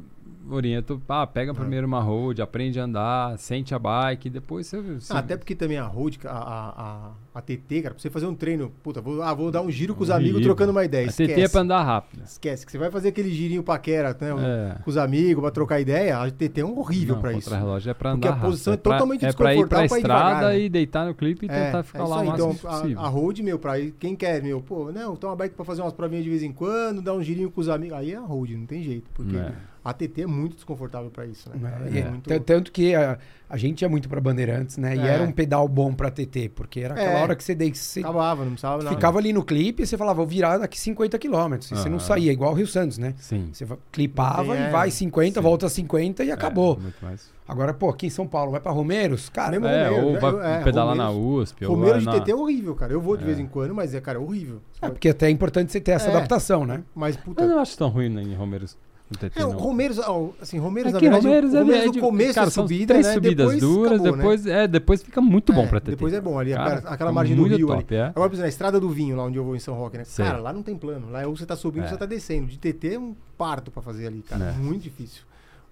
oriento, 0.50 1.02
ah, 1.10 1.26
pega 1.26 1.54
primeiro 1.54 1.88
uma 1.88 2.00
road, 2.02 2.42
aprende 2.42 2.80
a 2.80 2.84
andar, 2.84 3.38
sente 3.38 3.74
a 3.74 3.80
bike, 3.80 4.30
depois 4.30 4.68
você... 4.68 4.80
você 4.82 5.14
Ah, 5.14 5.20
até 5.20 5.36
porque 5.38 5.56
também 5.56 5.78
a 5.78 5.86
road, 5.86 6.20
a, 6.26 6.30
a, 6.30 6.70
a, 6.70 7.12
a 7.36 7.42
TT, 7.42 7.82
cara, 7.82 7.94
pra 7.96 8.02
você 8.02 8.10
fazer 8.10 8.26
um 8.26 8.36
treino, 8.36 8.72
puta, 8.84 9.02
vou, 9.02 9.22
ah, 9.22 9.34
vou 9.34 9.52
dar 9.52 9.62
um 9.62 9.72
giro 9.72 9.96
com 9.96 10.04
os 10.04 10.10
Um 10.10 10.14
amigos 10.14 10.38
giro. 10.42 10.46
trocando 10.56 10.72
uma 10.72 10.84
ideia. 10.86 11.06
a 11.08 11.10
Esquece. 11.10 11.34
TT 11.34 11.42
é 11.42 11.48
pra 11.50 11.62
andar 11.62 11.84
rápido. 11.84 12.24
Esquece, 12.24 12.66
que 12.66 12.72
você 12.72 12.78
vai 12.78 12.92
fazer 12.92 13.10
aquele 13.10 13.32
girinho 13.32 13.64
paquera, 13.64 14.16
né? 14.20 14.76
É. 14.78 14.82
Com 14.84 14.90
os 14.90 14.98
amigos, 14.98 15.42
pra 15.42 15.52
trocar 15.52 15.80
ideia, 15.80 16.18
a 16.20 16.30
TT 16.32 16.62
é 16.62 16.66
um 16.66 16.78
horrível 16.78 17.16
Não, 17.16 17.22
pra 17.22 17.34
isso. 17.34 17.50
Contra-relógio 17.50 17.90
é 17.90 17.94
pra 17.94 18.12
Porque 18.12 18.28
andar 18.28 18.38
a 18.38 18.42
posição 18.42 18.74
rápido. 18.74 18.88
é 18.88 18.94
totalmente 18.94 19.20
pra, 19.22 19.30
É 19.30 19.34
pra 19.34 19.56
ir 19.56 19.68
pra 19.68 19.82
desconfortável 19.82 19.90
pra 19.90 19.98
estrada 19.98 20.30
devagar, 20.36 20.54
né? 20.54 20.60
e 20.60 20.70
deitar 20.70 21.06
no 21.06 21.14
clipe 21.16 21.46
e 21.46 21.50
tentar 21.50 21.84
ficar 21.84 22.00
é 22.00 22.02
lá 22.04 22.08
o 22.08 22.10
isso 22.10 22.20
aí. 22.22 22.28
máximo 22.30 22.52
Então, 22.54 22.70
a, 22.72 22.74
possível. 22.82 23.00
a 23.00 23.08
road, 23.08 23.44
meu, 23.44 23.60
pra 23.60 23.80
ir- 23.80 23.92
quem 24.00 24.16
quer, 24.16 24.44
meu, 24.44 24.62
pô, 24.62 24.92
não, 24.92 25.16
toma 25.16 25.32
uma 25.34 25.38
bike 25.38 25.56
pra 25.56 25.66
fazer 25.66 25.82
umas 25.82 25.94
provinhas 25.94 26.24
de 26.24 26.30
vez 26.30 26.44
em 26.44 26.52
quando, 26.52 27.02
dar 27.02 27.14
um 27.14 27.22
girinho 27.24 27.50
com 27.50 27.60
os 27.62 27.70
amigos. 27.70 27.98
Aí 27.98 28.12
é 28.12 28.16
a 28.18 28.22
road, 28.22 28.56
não 28.56 28.66
tem 28.66 28.82
jeito. 28.84 29.10
Porque 29.14 29.36
É. 29.36 29.52
a 29.86 29.94
TT 29.94 30.24
é 30.24 30.26
muito 30.28 30.56
desconfortável 30.56 31.12
pra 31.12 31.26
isso, 31.28 31.48
né? 31.50 31.72
É, 31.94 31.98
É 31.98 32.02
é- 32.02 32.10
muito- 32.10 32.40
Tanto 32.42 32.72
que 32.72 32.96
a, 32.96 33.20
a 33.48 33.56
gente 33.56 33.84
ia 33.84 33.88
muito 33.88 34.10
para 34.10 34.20
Bandeirantes, 34.20 34.78
né? 34.78 34.96
E 34.96 35.00
É. 35.00 35.08
era 35.08 35.24
um 35.24 35.32
pedal 35.32 35.68
bom 35.68 35.94
para 35.94 36.10
TT, 36.10 36.50
porque 36.56 36.80
era 36.80 36.96
aquela 36.96 37.20
É. 37.20 37.22
hora 37.22 37.36
que 37.36 37.44
você, 37.44 37.54
dei, 37.54 37.72
você 37.72 38.00
Acabava, 38.00 38.44
não 38.44 38.52
precisava 38.54 38.84
nada. 38.84 38.96
ficava 38.96 39.20
ali 39.20 39.32
no 39.32 39.44
clipe 39.44 39.84
e 39.84 39.86
você 39.86 39.96
falava, 39.96 40.18
vou 40.18 40.26
virar 40.26 40.58
daqui 40.58 40.80
50 40.80 41.20
quilômetros. 41.20 41.70
E 41.72 41.76
você 41.76 41.88
não 41.88 41.98
Aham. 42.00 42.06
saía, 42.06 42.32
igual 42.34 42.52
o 42.52 42.56
Rio 42.56 42.66
Santos, 42.66 42.98
né? 42.98 43.14
Sim. 43.20 43.50
Você 43.54 43.64
va- 43.64 43.78
clipava 43.92 44.58
e 44.58 44.70
vai 44.72 44.90
50, 44.90 45.40
Sim. 45.40 45.44
volta 45.44 45.70
50 45.70 46.24
e 46.24 46.32
acabou. 46.32 46.78
É, 46.80 46.82
muito 46.82 47.06
mais. 47.06 47.32
Agora, 47.48 47.72
pô, 47.76 47.92
aqui 47.92 48.08
em 48.08 48.10
São 48.10 48.26
Paulo, 48.26 48.50
vai 48.50 48.60
para 48.60 48.72
Romeiros, 48.72 49.30
cara, 49.30 49.52
Mesmo 49.52 49.68
É, 49.68 49.86
Romeiros, 49.88 50.04
ou 50.08 50.14
né? 50.14 50.20
vai 50.20 50.32
Eu- 50.32 50.44
é, 50.44 50.64
pedalar 50.64 50.98
Romeiros- 50.98 51.16
na 51.16 51.42
USP. 51.42 51.66
ou 51.66 51.76
Romeiros 51.76 52.00
de 52.00 52.06
na... 52.08 52.12
TT 52.20 52.32
é 52.32 52.36
horrível, 52.36 52.74
cara. 52.74 52.92
Eu 52.92 53.00
vou 53.00 53.16
de 53.16 53.22
É. 53.24 53.28
vez 53.28 53.38
em 53.40 53.46
quando, 53.46 53.76
mas 53.76 53.94
é, 53.94 54.02
cara, 54.02 54.20
horrível. 54.20 54.60
é 54.82 54.90
porque 54.90 55.10
até 55.10 55.28
é 55.28 55.30
importante 55.30 55.72
você 55.72 55.80
ter 55.80 55.92
essa 55.92 56.08
É. 56.08 56.10
adaptação, 56.10 56.66
né? 56.66 56.84
Mas, 56.96 57.16
puta. 57.16 57.44
Eu 57.44 57.50
não 57.50 57.60
acho 57.60 57.78
tão 57.78 57.90
ruim 57.90 58.10
né, 58.10 58.24
em 58.24 58.34
Romeiros. 58.34 58.76
No 59.10 59.18
TT, 59.18 59.40
É, 59.40 59.46
o. 59.46 59.50
Romeiros, 59.52 60.00
assim, 60.42 60.58
Romeiros, 60.58 60.94
É 60.94 60.98
que 60.98 61.02
verdade, 61.06 61.26
Romeiros 61.26 61.54
o 61.54 61.56
é, 61.56 61.60
Romeiros 61.60 61.84
é 61.84 61.88
no 61.88 62.00
começo 62.02 62.34
cara, 62.34 62.48
é 62.48 62.50
são 62.50 62.64
subida, 62.64 62.94
três 62.94 63.06
né? 63.08 63.14
subidas 63.14 63.38
depois 63.38 63.60
duras, 63.62 63.92
acabou, 63.94 64.12
né? 64.12 64.18
depois, 64.18 64.46
é, 64.48 64.68
depois 64.68 65.04
fica 65.04 65.22
muito 65.22 65.54
bom 65.54 65.64
É, 65.64 65.68
pra 65.68 65.80
TT. 65.80 65.92
Depois 65.92 66.14
é 66.14 66.22
bom 66.22 66.40
ali, 66.40 66.54
Cara, 66.54 66.84
aquela, 66.88 67.12
margem 67.12 67.36
do 67.36 67.42
muito 67.42 67.56
rio 67.58 67.68
top, 67.68 67.96
ali. 67.96 68.02
é. 68.04 68.06
Agora, 68.08 68.14
por 68.30 68.34
exemplo, 68.34 68.42
na 68.42 68.48
estrada 68.50 68.80
do 68.80 68.90
vinho, 68.90 69.16
lá 69.16 69.24
onde 69.26 69.38
eu 69.38 69.44
vou 69.44 69.56
em 69.56 69.60
São 69.60 69.76
Roque, 69.76 69.98
né? 69.98 70.04
Sei. 70.06 70.26
Cara, 70.26 70.40
lá 70.40 70.52
não 70.52 70.64
tem 70.64 70.76
plano. 70.76 71.10
Lá 71.12 71.26
ou 71.28 71.36
você 71.38 71.46
tá 71.46 71.56
subindo 71.56 71.82
ou 71.84 71.88
É. 71.88 71.90
você 71.90 71.98
tá 71.98 72.06
descendo. 72.06 72.48
De 72.48 72.58
TT 72.58 72.96
é 72.96 73.00
um 73.00 73.16
parto 73.38 73.70
pra 73.70 73.82
fazer 73.84 74.08
ali, 74.08 74.22
cara. 74.28 74.46
É. 74.46 74.52
Muito 74.54 74.82
difícil. 74.84 75.22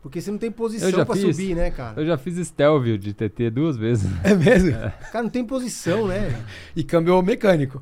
Porque 0.02 0.20
você 0.22 0.30
não 0.30 0.38
tem 0.38 0.52
posição 0.52 0.92
pra 1.06 1.16
fiz. 1.16 1.36
subir, 1.36 1.56
né, 1.56 1.72
cara? 1.72 2.00
Eu 2.02 2.06
já 2.06 2.18
fiz 2.18 2.36
Stelvio 2.46 2.98
de 3.00 3.14
TT 3.14 3.50
duas 3.50 3.78
vezes. 3.78 4.12
É 4.24 4.36
mesmo? 4.36 4.72
Cara, 5.14 5.24
não 5.24 5.30
tem 5.30 5.46
posição, 5.46 6.08
né? 6.08 6.44
E 6.76 6.84
câmbio 6.84 7.22
mecânico. 7.24 7.82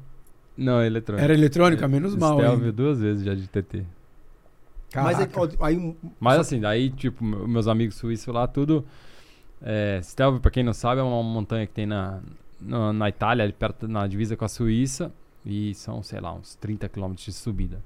Não, 0.55 0.83
eletrônico. 0.83 1.23
Era 1.23 1.33
eletrônica, 1.33 1.87
menos 1.87 2.15
mal. 2.15 2.37
Stelvio 2.37 2.71
duas 2.71 2.99
vezes 2.99 3.23
já 3.25 3.33
de 3.33 3.47
TT. 3.47 3.83
Mas 4.95 5.19
é, 5.19 5.25
Caraca. 5.25 5.55
ó, 5.59 5.65
aí, 5.65 5.77
um- 5.77 5.95
Mas 6.19 6.39
assim, 6.39 6.59
daí, 6.59 6.89
tipo, 6.89 7.23
me- 7.23 7.47
meus 7.47 7.67
amigos 7.67 7.95
suíços 7.95 8.33
lá, 8.33 8.45
tudo. 8.47 8.85
É, 9.61 9.99
Stelvio, 10.03 10.41
pra 10.41 10.51
quem 10.51 10.63
não 10.63 10.73
sabe, 10.73 10.99
é 10.99 11.03
uma 11.03 11.21
montanha 11.23 11.65
que 11.67 11.73
tem 11.73 11.85
na, 11.85 12.19
na, 12.59 12.91
na 12.91 13.09
Itália, 13.09 13.43
ali 13.43 13.53
perto 13.53 13.87
na 13.87 14.05
divisa 14.07 14.35
com 14.35 14.43
a 14.45 14.49
Suíça. 14.49 15.11
E 15.45 15.73
são, 15.73 16.03
sei 16.03 16.19
lá, 16.19 16.33
uns 16.33 16.55
30 16.55 16.87
km 16.89 17.13
de 17.15 17.31
subida. 17.33 17.81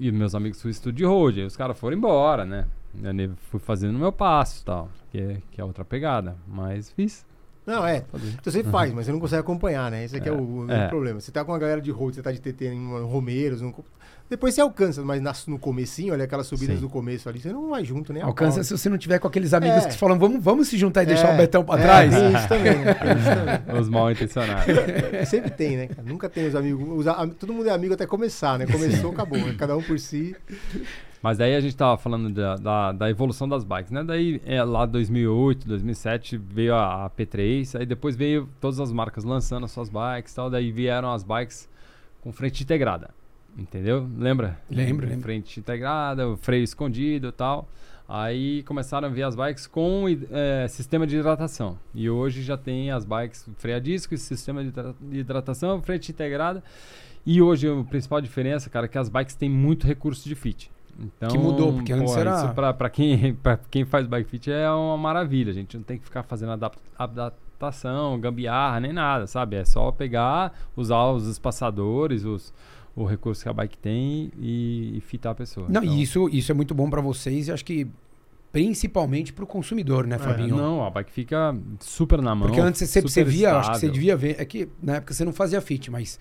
E 0.00 0.10
meus 0.10 0.34
amigos 0.34 0.58
suíços 0.58 0.82
tudo 0.82 0.94
de 0.96 1.04
road. 1.04 1.40
Aí 1.40 1.46
os 1.46 1.56
caras 1.56 1.78
foram 1.78 1.96
embora, 1.96 2.44
né? 2.44 2.66
Eu 3.02 3.34
fui 3.50 3.60
fazendo 3.60 3.94
o 3.94 3.98
meu 3.98 4.10
passo 4.12 4.62
e 4.62 4.64
tal. 4.64 4.88
Que 5.12 5.18
é, 5.20 5.36
que 5.52 5.60
é 5.60 5.64
outra 5.64 5.84
pegada. 5.84 6.36
Mas 6.48 6.90
fiz. 6.90 7.24
Não, 7.66 7.86
é. 7.86 7.98
Então 7.98 8.52
você 8.52 8.62
faz, 8.64 8.92
mas 8.92 9.06
você 9.06 9.12
não 9.12 9.20
consegue 9.20 9.40
acompanhar, 9.40 9.90
né? 9.90 10.04
Esse 10.04 10.16
aqui 10.16 10.28
é, 10.28 10.32
É, 10.32 10.34
o, 10.34 10.66
é. 10.70 10.88
problema. 10.88 11.20
Você 11.20 11.30
tá 11.32 11.44
com 11.44 11.54
a 11.54 11.58
galera 11.58 11.80
de 11.80 11.90
road, 11.90 12.14
você 12.16 12.22
tá 12.22 12.30
de 12.32 12.40
TT 12.40 12.66
em 12.66 13.02
Romeiros, 13.04 13.62
co- 13.72 13.84
depois 14.30 14.54
você 14.54 14.60
alcança, 14.60 15.02
mas 15.02 15.20
na- 15.20 15.32
no 15.46 15.58
comecinho, 15.58 16.12
olha 16.12 16.24
aquelas 16.24 16.46
subidas 16.46 16.76
Sim. 16.76 16.80
do 16.82 16.88
começo 16.88 17.28
ali, 17.28 17.40
você 17.40 17.52
não 17.52 17.70
vai 17.70 17.84
junto 17.84 18.12
nem 18.12 18.22
a 18.22 18.26
Alcança 18.26 18.64
se 18.64 18.76
você 18.76 18.88
não 18.88 18.96
tiver 18.98 19.18
com 19.18 19.28
aqueles 19.28 19.52
amigos 19.54 19.84
É. 19.84 19.88
que 19.88 19.98
falam, 19.98 20.18
vamos, 20.18 20.42
vamos 20.42 20.68
se 20.68 20.76
juntar 20.78 21.02
e 21.02 21.06
deixar 21.06 21.28
É, 21.28 21.34
o 21.34 21.36
Betão 21.36 21.64
pra 21.64 21.78
é, 21.78 21.82
trás. 21.82 22.14
Tem 22.14 22.32
isso 22.34 22.48
também, 22.48 22.78
né? 22.78 22.94
Tem 22.94 23.12
isso 23.16 23.24
também. 23.66 23.80
Os 23.80 23.88
mal 23.88 24.10
intencionados. 24.10 24.64
Sempre 25.28 25.50
tem, 25.50 25.76
né? 25.76 25.88
Nunca 26.04 26.28
tem 26.28 26.46
os 26.48 26.54
amigos. 26.56 26.86
os 26.98 27.06
a- 27.06 27.26
todo 27.38 27.52
mundo 27.52 27.68
é 27.68 27.72
amigo 27.72 27.94
até 27.94 28.06
começar, 28.06 28.58
né? 28.58 28.66
Começou, 28.66 29.12
acabou. 29.12 29.38
né? 29.38 29.54
Cada 29.58 29.76
um 29.76 29.82
por 29.82 29.98
si. 29.98 30.34
Mas 31.22 31.38
daí 31.38 31.54
a 31.54 31.60
gente 31.60 31.74
tava 31.74 31.96
falando 31.96 32.28
da, 32.30 32.56
da, 32.56 32.92
da 32.92 33.10
evolução 33.10 33.48
das 33.48 33.64
bikes, 33.64 33.90
né? 33.90 34.04
Daí 34.04 34.42
é, 34.44 34.62
lá 34.62 34.84
2008, 34.84 35.66
2007 35.66 36.36
veio 36.36 36.74
a, 36.74 37.06
a 37.06 37.10
P3, 37.10 37.78
aí 37.80 37.86
depois 37.86 38.14
veio 38.14 38.46
todas 38.60 38.78
as 38.78 38.92
marcas 38.92 39.24
lançando 39.24 39.64
as 39.64 39.70
suas 39.70 39.88
bikes 39.88 40.32
e 40.32 40.36
tal, 40.36 40.50
daí 40.50 40.70
vieram 40.70 41.10
as 41.12 41.22
bikes 41.22 41.66
com 42.20 42.30
frente 42.30 42.62
integrada, 42.62 43.08
entendeu? 43.58 44.08
Lembra? 44.18 44.60
Lembro, 44.70 45.06
lembro. 45.06 45.22
Frente 45.22 45.58
integrada, 45.60 46.28
o 46.28 46.36
freio 46.36 46.64
escondido 46.64 47.28
e 47.28 47.32
tal. 47.32 47.68
Aí 48.08 48.62
começaram 48.64 49.08
a 49.08 49.10
vir 49.10 49.22
as 49.22 49.34
bikes 49.34 49.66
com 49.66 50.04
é, 50.30 50.66
sistema 50.68 51.06
de 51.06 51.16
hidratação. 51.16 51.78
E 51.94 52.10
hoje 52.10 52.42
já 52.42 52.56
tem 52.56 52.90
as 52.90 53.04
bikes 53.04 53.48
freio 53.56 53.76
a 53.78 53.80
disco 53.80 54.14
sistema 54.18 54.62
de 54.62 54.68
hidra- 54.68 54.94
de 55.00 55.18
hidratação, 55.18 55.80
frente 55.80 56.12
integrada. 56.12 56.62
E 57.24 57.40
hoje 57.40 57.66
a 57.66 57.82
principal 57.84 58.20
diferença, 58.20 58.68
cara, 58.68 58.84
é 58.84 58.88
que 58.88 58.98
as 58.98 59.08
bikes 59.08 59.34
têm 59.34 59.48
muito 59.48 59.86
recurso 59.86 60.28
de 60.28 60.34
fit. 60.34 60.70
Então, 61.00 61.30
Que 61.30 61.38
mudou, 61.38 61.72
porque 61.72 61.92
antes 61.94 62.14
era- 62.14 62.36
Isso 62.44 62.54
pra, 62.54 62.74
pra 62.74 62.90
quem, 62.90 63.34
pra 63.42 63.56
quem 63.70 63.84
faz 63.86 64.06
bike 64.06 64.28
fit 64.28 64.50
é 64.52 64.70
uma 64.70 64.98
maravilha. 64.98 65.50
A 65.50 65.54
gente 65.54 65.74
não 65.76 65.82
tem 65.82 65.96
que 65.98 66.04
ficar 66.04 66.22
fazendo 66.24 66.52
adap- 66.52 66.76
adaptação, 66.98 68.20
gambiarra, 68.20 68.80
nem 68.80 68.92
nada, 68.92 69.26
sabe? 69.26 69.56
É 69.56 69.64
só 69.64 69.90
pegar, 69.90 70.52
usar 70.76 71.06
os 71.10 71.26
espaçadores, 71.26 72.24
os, 72.24 72.52
o 72.96 73.04
recurso 73.04 73.42
que 73.42 73.48
a 73.48 73.52
bike 73.52 73.78
tem 73.78 74.30
e, 74.38 74.98
e 74.98 75.00
fitar 75.00 75.30
a 75.30 75.34
pessoa. 75.34 75.66
Não, 75.68 75.82
Então, 75.82 75.98
isso, 75.98 76.28
isso 76.28 76.52
é 76.52 76.54
muito 76.54 76.74
bom 76.74 76.88
pra 76.88 77.00
vocês 77.00 77.48
e 77.48 77.52
acho 77.52 77.64
que 77.64 77.88
principalmente 78.52 79.32
pro 79.32 79.48
consumidor, 79.48 80.06
né, 80.06 80.16
Fabinho? 80.16 80.56
Não, 80.56 80.84
a 80.84 80.88
bike 80.88 81.10
fica 81.10 81.56
super 81.80 82.22
na 82.22 82.36
mão. 82.36 82.46
Porque 82.46 82.60
antes 82.60 82.88
você, 82.88 83.00
você 83.00 83.24
via, 83.24 83.56
acho 83.56 83.72
que 83.72 83.78
você 83.78 83.86
estável. 83.86 83.92
devia 83.92 84.16
ver, 84.16 84.36
é 84.38 84.44
que 84.44 84.68
na 84.80 84.96
época 84.96 85.12
você 85.12 85.24
não 85.24 85.32
fazia 85.32 85.60
fit, 85.60 85.90
mas 85.90 86.20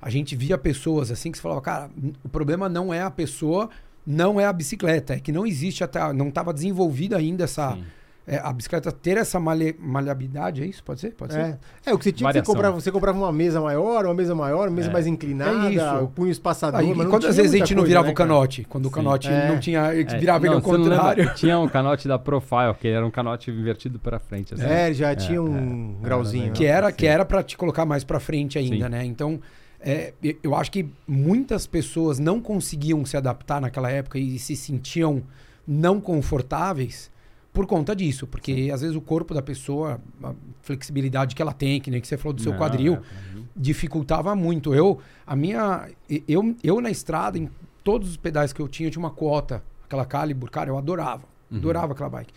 a 0.00 0.08
gente 0.08 0.34
via 0.34 0.56
pessoas 0.56 1.10
assim 1.10 1.30
que 1.30 1.36
você 1.36 1.42
falava, 1.42 1.60
cara, 1.60 1.90
o 2.22 2.28
problema 2.30 2.70
não 2.70 2.92
é 2.92 3.02
a 3.02 3.10
pessoa, 3.10 3.68
não 4.06 4.40
é 4.40 4.46
a 4.46 4.52
bicicleta, 4.52 5.12
é 5.12 5.20
que 5.20 5.30
não 5.30 5.46
existe 5.46 5.84
até, 5.84 6.10
não 6.14 6.28
estava 6.28 6.54
desenvolvida 6.54 7.18
ainda 7.18 7.44
essa, 7.44 7.74
Sim. 7.74 7.84
É, 8.26 8.38
a 8.38 8.52
bicicleta 8.52 8.90
ter 8.90 9.18
essa 9.18 9.38
malha- 9.38 9.74
maleabilidade, 9.78 10.62
é 10.62 10.66
isso? 10.66 10.82
Pode 10.82 11.00
ser? 11.00 11.10
Pode 11.12 11.34
ser? 11.34 11.40
É. 11.40 11.58
é, 11.86 11.92
o 11.94 11.98
que 11.98 12.04
você 12.04 12.10
tinha 12.12 12.12
que 12.12 12.18
você 12.18 12.24
Variação. 12.24 12.54
comprava, 12.54 12.80
você 12.80 12.90
comprava 12.90 13.18
uma 13.18 13.30
mesa 13.32 13.60
maior, 13.60 14.06
uma 14.06 14.14
mesa 14.14 14.34
maior, 14.34 14.68
uma 14.68 14.74
mesa 14.74 14.88
É. 14.88 14.92
mais 14.92 15.06
inclinada, 15.06 15.68
É 15.68 15.72
isso. 15.74 16.06
punho 16.14 16.30
espaçador. 16.30 16.80
Aí, 16.80 16.94
quantas 17.06 17.36
vezes 17.36 17.52
a 17.54 17.58
gente 17.58 17.74
não 17.74 17.84
virava 17.84 18.06
né, 18.06 18.12
o 18.12 18.14
cara? 18.14 18.28
canote? 18.30 18.64
Quando 18.68 18.86
o 18.86 18.90
canote 18.90 19.28
É. 19.28 19.48
não 19.48 19.58
tinha, 19.60 19.80
É, 19.92 20.02
virava 20.18 20.46
ele 20.46 20.54
não, 20.54 20.62
ao 20.62 20.66
não 20.66 20.72
lembra? 20.84 20.96
contrário. 20.96 21.34
Tinha 21.34 21.58
um 21.58 21.68
canote 21.68 22.08
da 22.08 22.18
Profile, 22.18 22.74
que 22.80 22.88
era 22.88 23.04
um 23.06 23.10
canote 23.10 23.50
invertido 23.50 23.98
para 23.98 24.18
frente. 24.18 24.54
Assim. 24.54 24.64
É, 24.64 24.92
já 24.94 25.10
É, 25.10 25.14
tinha 25.16 25.42
um 25.42 25.96
é. 26.00 26.04
grauzinho. 26.04 26.52
Que 26.52 26.64
era, 26.64 26.88
Sim. 26.90 26.96
que 26.96 27.06
era 27.06 27.24
para 27.24 27.42
te 27.42 27.56
colocar 27.58 27.84
mais 27.84 28.04
para 28.04 28.18
frente 28.18 28.58
ainda, 28.58 28.86
Sim. 28.86 28.90
né? 28.90 29.04
Então, 29.04 29.38
é, 29.80 30.14
eu 30.42 30.54
acho 30.54 30.72
que 30.72 30.86
muitas 31.06 31.66
pessoas 31.66 32.18
não 32.18 32.40
conseguiam 32.40 33.04
se 33.04 33.18
adaptar 33.18 33.60
naquela 33.60 33.90
época 33.90 34.18
e 34.18 34.38
se 34.38 34.56
sentiam 34.56 35.22
não 35.68 36.00
confortáveis 36.00 37.12
por 37.54 37.66
conta 37.66 37.94
disso, 37.96 38.26
porque 38.26 38.68
às 38.74 38.80
vezes 38.82 38.94
o 38.96 39.00
corpo 39.00 39.32
da 39.32 39.40
pessoa, 39.40 40.00
a 40.22 40.34
flexibilidade 40.60 41.34
que 41.34 41.40
ela 41.40 41.52
tem, 41.52 41.80
que 41.80 41.90
nem 41.90 42.00
que 42.00 42.06
você 42.08 42.18
falou 42.18 42.34
do 42.34 42.42
seu 42.42 42.52
Não, 42.52 42.58
quadril, 42.58 42.94
é, 42.94 43.34
mim- 43.34 43.46
dificultava 43.56 44.34
muito. 44.34 44.74
Eu, 44.74 45.00
a 45.26 45.34
minha, 45.36 45.88
eu, 46.28 46.54
eu 46.62 46.80
na 46.80 46.90
estrada, 46.90 47.38
em 47.38 47.48
todos 47.84 48.10
os 48.10 48.16
pedais 48.16 48.52
que 48.52 48.60
eu 48.60 48.66
tinha, 48.68 48.88
eu 48.88 48.90
tinha 48.90 49.00
uma 49.02 49.10
quota, 49.12 49.62
aquela 49.86 50.04
Calibur, 50.04 50.50
cara, 50.50 50.68
eu 50.68 50.76
adorava, 50.76 51.22
Uhum. 51.50 51.58
adorava 51.58 51.92
aquela 51.92 52.10
bike. 52.10 52.34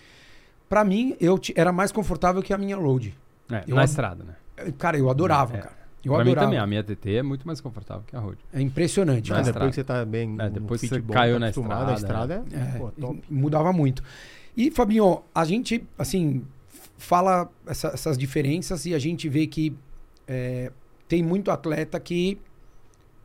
Pra 0.70 0.84
mim, 0.86 1.16
eu 1.20 1.40
era 1.56 1.72
mais 1.72 1.92
confortável 1.92 2.42
que 2.44 2.54
a 2.54 2.58
minha 2.58 2.78
Load. 2.78 3.18
É, 3.52 3.64
Eu 3.68 3.76
na 3.76 3.82
ad- 3.82 3.90
estrada, 3.90 4.24
né? 4.24 4.36
Cara, 4.78 4.98
eu 4.98 5.10
adorava, 5.10 5.56
É. 5.58 5.60
cara. 5.62 5.78
Eu 6.06 6.14
pra 6.14 6.24
mim 6.24 6.30
adorava. 6.32 6.48
também, 6.48 6.60
a 6.60 6.68
minha 6.68 6.84
TT 6.84 7.16
é 7.16 7.24
muito 7.24 7.46
mais 7.48 7.60
confortável 7.60 8.04
que 8.06 8.16
a 8.16 8.20
Road. 8.20 8.38
É 8.54 8.62
impressionante, 8.62 9.30
Na 9.32 9.38
Mas 9.38 9.48
depois 9.48 9.70
que 9.70 9.76
você 9.76 9.84
tá 9.84 10.06
bem. 10.06 10.36
É, 10.40 10.50
depois 10.50 10.80
fit 10.80 10.94
você 10.94 11.02
caiu 11.02 11.34
tá 11.36 11.40
na 11.40 11.50
estrada, 11.50 11.92
A 11.92 11.94
estrada 11.96 12.44
é, 12.52 12.56
É, 12.76 12.78
pô, 12.78 12.92
top. 12.92 13.24
mudava 13.30 13.74
muito. 13.74 14.04
E, 14.58 14.72
Fabinho, 14.72 15.22
a 15.36 15.46
gente, 15.46 15.84
assim, 15.98 16.44
fala 16.98 17.48
essa- 17.68 17.90
essas 17.90 18.18
diferenças 18.18 18.86
e 18.88 18.94
a 18.96 19.00
gente 19.00 19.30
vê 19.30 19.46
que 19.46 19.74
é, 20.28 20.72
tem 21.08 21.24
muito 21.24 21.50
atleta 21.52 21.98
que 22.00 22.38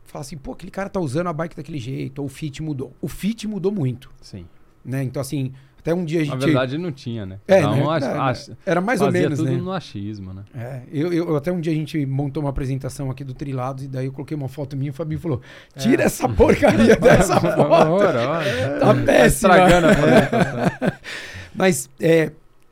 fala 0.05 0.21
assim, 0.21 0.37
pô, 0.37 0.51
aquele 0.53 0.71
cara 0.71 0.87
tá 0.89 0.99
usando 0.99 1.27
a 1.27 1.33
bike 1.33 1.55
daquele 1.55 1.79
jeito, 1.79 2.19
ou 2.19 2.27
o 2.27 2.29
fit 2.29 2.61
mudou. 2.61 2.93
O 3.01 3.07
fit 3.09 3.45
mudou 3.47 3.71
muito, 3.71 4.09
Sim. 4.21 4.45
né? 4.85 5.03
Então, 5.03 5.19
assim, 5.19 5.51
até 5.83 5.93
um 5.93 6.05
dia 6.05 6.21
a 6.21 6.23
gente... 6.23 6.33
Na 6.39 6.45
verdade, 6.45 6.77
não 6.77 6.91
tinha, 6.93 7.25
né? 7.25 7.39
É, 7.45 7.59
né? 7.61 7.67
um 7.67 7.89
ach- 7.91 8.03
É, 8.03 8.17
ach- 8.17 8.49
era 8.65 8.79
mais 8.79 9.01
ou 9.01 9.11
menos, 9.11 9.37
tudo 9.37 9.51
né? 9.51 9.57
no 9.57 9.71
achismo, 9.73 10.33
né? 10.33 10.43
É, 10.55 10.81
eu, 10.91 11.11
eu- 11.11 11.35
até 11.35 11.51
um 11.51 11.59
dia 11.59 11.73
a 11.73 11.75
gente 11.75 12.05
montou 12.05 12.41
uma 12.41 12.49
apresentação 12.49 13.11
aqui 13.11 13.23
do 13.23 13.33
Trilados 13.33 13.83
e 13.83 13.87
daí 13.89 14.05
eu 14.05 14.13
coloquei 14.13 14.35
uma 14.35 14.47
foto 14.47 14.77
minha 14.77 14.87
e 14.87 14.91
o 14.91 14.93
Fabinho 14.93 15.19
falou: 15.19 15.41
tira 15.77 16.03
essa 16.03 16.27
porcaria 16.29 16.95
dessa 16.97 17.39
foto. 17.39 17.59
Horrorosa. 17.59 18.79
Tá 18.79 18.93
péssima. 19.05 19.25
estragando 19.57 19.87
a. 19.87 20.93
Mas, 21.53 21.89
é, 21.99 22.31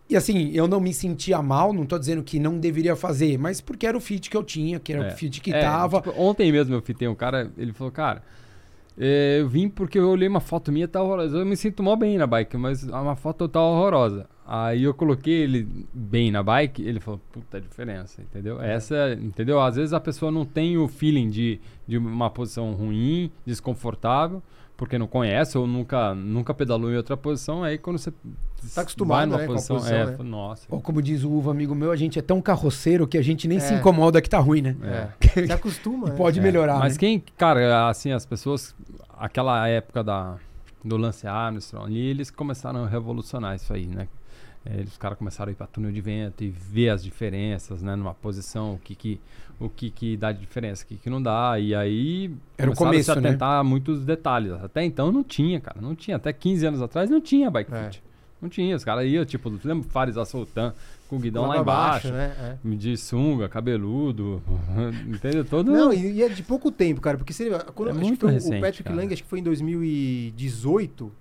e 0.10 0.16
assim, 0.16 0.52
eu 0.54 0.68
não 0.68 0.80
me 0.80 0.94
sentia 0.94 1.42
mal, 1.42 1.72
não 1.74 1.86
tô 1.86 2.00
dizendo 2.00 2.24
que 2.24 2.40
não 2.40 2.58
deveria 2.58 2.96
fazer, 2.96 3.38
mas 3.38 3.62
porque 3.62 3.86
era 3.86 3.96
o 3.96 4.02
fit 4.02 4.30
que 4.30 4.36
eu 4.36 4.44
tinha, 4.44 4.80
que 4.80 4.92
era 4.92 5.06
É. 5.06 5.14
o 5.14 5.16
fit 5.16 5.40
que 5.40 5.54
É, 5.54 5.62
tava. 5.62 6.02
tipo, 6.02 6.14
ontem 6.20 6.52
mesmo 6.52 6.74
eu 6.74 6.82
fitei 6.82 7.08
um 7.08 7.16
cara, 7.16 7.52
ele 7.58 7.72
falou, 7.74 7.92
cara, 7.92 8.24
é, 8.98 9.40
eu 9.40 9.48
vim 9.48 9.70
porque 9.70 9.98
eu 9.98 10.10
olhei 10.10 10.28
uma 10.28 10.40
foto 10.40 10.72
minha 10.72 10.88
tá 10.88 11.02
horrorosa. 11.02 11.38
Eu 11.38 11.46
me 11.46 11.56
sinto 11.56 11.82
mó 11.82 11.96
bem 11.96 12.18
na 12.18 12.28
bike, 12.28 12.58
mas 12.58 12.84
uma 12.84 13.16
foto 13.16 13.48
tá 13.48 13.62
horrorosa. 13.62 14.28
Aí 14.46 14.84
eu 14.84 14.94
coloquei 14.94 15.44
ele 15.44 15.68
bem 15.94 16.30
na 16.30 16.44
bike, 16.44 16.82
ele 16.82 17.00
falou, 17.00 17.22
puta 17.32 17.62
diferença, 17.62 18.22
entendeu? 18.22 18.62
Essa, 18.62 19.14
entendeu? 19.14 19.62
Às 19.62 19.78
vezes 19.78 19.94
a 19.94 20.00
pessoa 20.00 20.30
não 20.30 20.44
tem 20.44 20.78
o 20.78 20.90
feeling 20.90 21.30
de, 21.30 21.60
de 21.88 21.98
uma 21.98 22.30
posição 22.30 22.74
ruim, 22.74 23.32
desconfortável, 23.46 24.44
porque 24.76 24.98
não 24.98 25.08
conhece 25.08 25.58
ou 25.58 25.66
nunca, 25.66 26.14
nunca 26.14 26.54
pedalou 26.54 26.92
em 26.92 26.98
outra 26.98 27.16
posição, 27.16 27.64
aí 27.64 27.78
quando 27.78 27.98
você 27.98 28.12
Tá 28.76 28.82
acostumado, 28.82 29.18
vai 29.18 29.26
numa 29.26 29.38
né, 29.40 29.46
com 29.46 29.52
a 29.52 29.56
posição, 29.56 29.76
posição, 29.78 29.98
é, 29.98 30.06
né? 30.06 30.18
nossa. 30.24 30.66
Ou 30.70 30.80
como 30.82 31.02
diz 31.02 31.24
o 31.24 31.32
Uva, 31.32 31.52
amigo 31.52 31.74
meu, 31.76 31.92
a 31.92 31.96
gente 31.96 32.18
é 32.20 32.22
tão 32.22 32.42
carroceiro 32.42 33.08
que 33.08 33.18
a 33.18 33.22
gente 33.22 33.48
nem 33.48 33.60
se 33.60 33.74
É. 33.74 33.78
incomoda 33.78 34.22
que 34.22 34.30
tá 34.30 34.40
ruim, 34.40 34.62
né? 34.62 34.76
É. 34.84 35.08
Se 35.48 35.52
acostuma. 35.52 36.08
E 36.08 36.12
né? 36.12 36.16
pode 36.18 36.40
É, 36.40 36.42
melhorar. 36.44 36.78
Mas 36.80 36.94
né? 36.94 37.00
quem, 37.00 37.24
cara, 37.38 37.90
assim, 37.90 38.12
as 38.12 38.26
pessoas, 38.26 38.76
aquela 39.18 39.68
época 39.68 40.04
da, 40.04 40.36
do 40.84 40.96
Lance 40.98 41.26
Armstrong 41.28 41.86
ali, 41.88 42.00
eles 42.00 42.30
começaram 42.32 42.84
a 42.84 42.88
revolucionar 42.88 43.56
isso 43.56 43.74
aí, 43.74 43.86
né? 43.88 44.08
É, 44.64 44.76
Eles, 44.76 44.92
os 44.92 44.98
caras 44.98 45.18
começaram 45.18 45.50
a 45.50 45.54
ir 45.54 45.56
pra 45.56 45.66
túnel 45.66 45.92
de 45.92 46.00
vento 46.02 46.44
e 46.44 46.50
ver 46.50 46.90
as 46.90 47.04
diferenças, 47.04 47.82
né? 47.82 47.96
Numa 47.96 48.14
posição, 48.14 48.76
o 48.76 48.78
que 48.78 48.94
que, 48.94 49.20
o 49.60 49.68
que, 49.68 49.90
que 49.90 50.16
dá 50.16 50.32
de 50.32 50.40
diferença, 50.40 50.84
o 50.84 50.88
que, 50.88 50.98
que 50.98 51.10
não 51.10 51.20
dá. 51.22 51.58
E 51.58 51.74
aí 51.74 52.32
Era 52.60 52.70
o 52.70 52.74
a 52.74 52.76
começo, 52.76 53.12
se 53.12 53.20
né? 53.20 53.30
atentar 53.30 53.60
a 53.60 53.64
muitos 53.64 54.06
detalhes. 54.06 54.52
Até 54.64 54.84
então 54.86 55.12
não 55.12 55.24
tinha, 55.24 55.60
cara. 55.60 55.82
Não 55.82 55.96
tinha. 55.96 56.18
Até 56.18 56.32
15 56.32 56.68
anos 56.68 56.82
atrás 56.82 57.10
não 57.10 57.20
tinha 57.20 57.50
bike 57.50 57.74
É. 57.74 57.84
fit. 57.86 58.04
Não 58.42 58.50
tinha. 58.50 58.76
Os 58.76 58.84
caras 58.84 59.06
iam, 59.06 59.24
tipo, 59.24 59.50
lembra 59.64 59.88
Fares 59.90 60.18
Assoltan 60.18 60.74
com 61.08 61.18
o 61.18 61.20
guidão 61.20 61.44
lá 61.44 61.56
Lá 61.56 61.62
embaixo. 61.62 62.12
né? 62.12 62.58
É. 62.66 62.76
De 62.76 62.98
sunga, 62.98 63.48
cabeludo, 63.48 64.42
entendeu? 65.08 65.46
Todo... 65.46 65.72
Não, 65.72 65.94
e, 65.94 66.14
e 66.14 66.24
é 66.24 66.30
de 66.30 66.42
pouco 66.42 66.72
tempo, 66.72 67.00
cara, 67.02 67.18
porque 67.18 67.34
se 67.34 67.44
ele, 67.44 67.60
quando, 67.76 67.90
É 67.90 67.92
acho 67.92 68.00
que 68.00 68.06
muito 68.08 68.26
recente, 68.28 68.58
o 68.58 68.62
Patrick 68.62 68.84
cara. 68.84 68.96
Lang, 68.96 69.14
acho 69.14 69.24
que 69.24 69.30
foi 69.30 69.40
em 69.40 69.44
2018, 69.44 71.12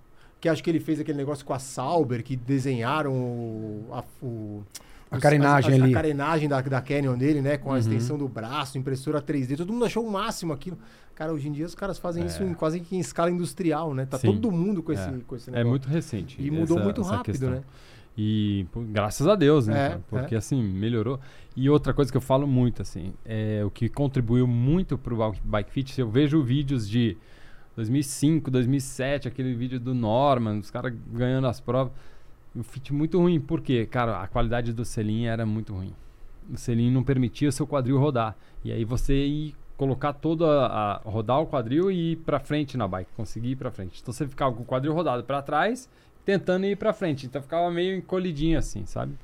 que 0.40 0.48
acho 0.48 0.62
que 0.62 0.70
ele 0.70 0.80
fez 0.80 1.00
aquele 1.00 1.18
negócio 1.18 1.44
com 1.44 1.52
a 1.52 1.58
Sauber, 1.58 2.22
que 2.22 2.36
desenharam 2.36 3.12
o, 3.12 3.86
a, 3.92 4.04
o- 4.22 4.62
A 5.10 5.18
carenagem 5.18 5.74
as- 5.74 5.80
ali. 5.82 5.90
A 5.92 5.94
carenagem 5.94 6.48
da, 6.48 6.60
da 6.60 6.80
Canyon 6.80 7.18
dele, 7.18 7.40
né? 7.42 7.56
Com 7.56 7.70
a 7.70 7.72
Uhum. 7.72 7.78
extensão 7.78 8.16
do 8.16 8.28
braço, 8.28 8.78
impressora 8.78 9.20
3D. 9.20 9.56
Todo 9.56 9.72
mundo 9.72 9.84
achou 9.84 10.06
o 10.06 10.10
máximo 10.10 10.52
aquilo. 10.52 10.78
Cara, 11.14 11.32
hoje 11.32 11.48
em 11.48 11.52
dia 11.52 11.66
os 11.66 11.74
caras 11.74 11.98
fazem 11.98 12.22
É. 12.22 12.26
isso 12.26 12.42
em, 12.44 12.54
quase 12.54 12.80
que 12.80 12.94
em 12.96 13.00
escala 13.00 13.30
industrial, 13.30 13.92
né? 13.92 14.06
Tá 14.06 14.18
Sim. 14.18 14.28
todo 14.32 14.50
mundo 14.52 14.82
com 14.82 14.92
esse, 14.92 15.02
É. 15.02 15.12
com 15.26 15.34
esse 15.36 15.48
É 15.50 15.52
negócio. 15.52 15.70
muito 15.70 15.88
recente. 15.88 16.36
E 16.40 16.50
mudou 16.50 16.76
essa- 16.76 16.84
muito 16.84 17.02
rápido, 17.02 17.24
questão. 17.32 17.50
né? 17.50 17.62
E 18.16 18.66
pô, 18.72 18.80
graças 18.82 19.26
a 19.26 19.34
Deus, 19.34 19.66
né? 19.66 19.74
É, 19.86 19.88
cara? 19.90 20.00
Porque 20.08 20.34
é. 20.34 20.38
assim, 20.38 20.62
melhorou. 20.62 21.18
E 21.56 21.68
outra 21.68 21.92
coisa 21.92 22.10
que 22.10 22.16
eu 22.16 22.20
falo 22.20 22.46
muito, 22.46 22.80
assim, 22.82 23.12
é 23.24 23.62
o 23.64 23.70
que 23.70 23.88
contribuiu 23.88 24.46
muito 24.46 24.96
pro 24.96 25.16
Bike- 25.16 25.40
Bike 25.44 25.70
Fit. 25.72 26.00
Eu 26.00 26.08
vejo 26.08 26.42
vídeos 26.42 26.88
de 26.88 27.16
2005, 27.76 28.50
2007, 28.50 29.28
aquele 29.28 29.54
vídeo 29.54 29.78
do 29.80 29.94
Norman, 29.94 30.58
os 30.58 30.70
caras 30.70 30.92
ganhando 31.12 31.46
as 31.46 31.60
provas. 31.60 31.92
O 32.54 32.62
fit 32.62 32.92
muito 32.92 33.18
ruim, 33.18 33.40
porque, 33.40 33.86
cara, 33.86 34.22
a 34.22 34.26
qualidade 34.26 34.72
do 34.72 34.84
selim 34.84 35.26
era 35.26 35.46
muito 35.46 35.72
ruim. 35.72 35.94
O 36.52 36.56
selim 36.56 36.90
não 36.90 37.04
permitia 37.04 37.48
o 37.48 37.52
seu 37.52 37.66
quadril 37.66 37.98
rodar. 37.98 38.36
E 38.64 38.72
aí 38.72 38.84
você 38.84 39.14
ir 39.14 39.54
colocar 39.76 40.12
toda 40.12 40.46
a, 40.66 40.96
rodar 41.04 41.40
o 41.40 41.46
quadril 41.46 41.90
e 41.90 42.12
ir 42.12 42.16
pra 42.16 42.38
frente 42.38 42.76
na 42.76 42.86
bike, 42.86 43.12
conseguir 43.16 43.52
ir 43.52 43.56
pra 43.56 43.70
frente. 43.70 44.00
Então 44.02 44.12
você 44.12 44.26
ficava 44.26 44.54
com 44.54 44.62
o 44.62 44.66
quadril 44.66 44.92
rodado 44.92 45.22
pra 45.24 45.40
trás, 45.40 45.88
tentando 46.24 46.66
ir 46.66 46.76
pra 46.76 46.92
frente. 46.92 47.24
Então 47.24 47.40
ficava 47.40 47.70
meio 47.70 47.96
encolhidinho 47.96 48.58
assim, 48.58 48.84
sabe? 48.84 49.14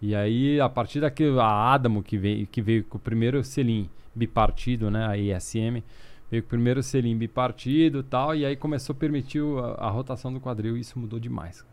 E 0.00 0.14
aí, 0.16 0.60
a 0.60 0.68
partir 0.68 1.00
daquilo, 1.00 1.40
a 1.40 1.72
Adamo, 1.72 2.02
que 2.02 2.18
veio, 2.18 2.46
que 2.48 2.60
veio 2.60 2.82
com 2.82 2.96
o 2.96 3.00
primeiro 3.00 3.44
selim 3.44 3.88
bipartido, 4.12 4.90
né? 4.90 5.06
A 5.06 5.16
ISM, 5.16 5.84
veio 6.28 6.42
com 6.42 6.46
o 6.46 6.50
primeiro 6.50 6.82
selim 6.82 7.16
bipartido 7.16 8.02
tal, 8.02 8.34
e 8.34 8.44
aí 8.44 8.56
começou 8.56 8.94
a 8.94 8.96
permitir 8.96 9.40
a, 9.58 9.86
a 9.86 9.90
rotação 9.90 10.32
do 10.32 10.40
quadril, 10.40 10.76
e 10.76 10.80
isso 10.80 10.98
mudou 10.98 11.20
demais. 11.20 11.64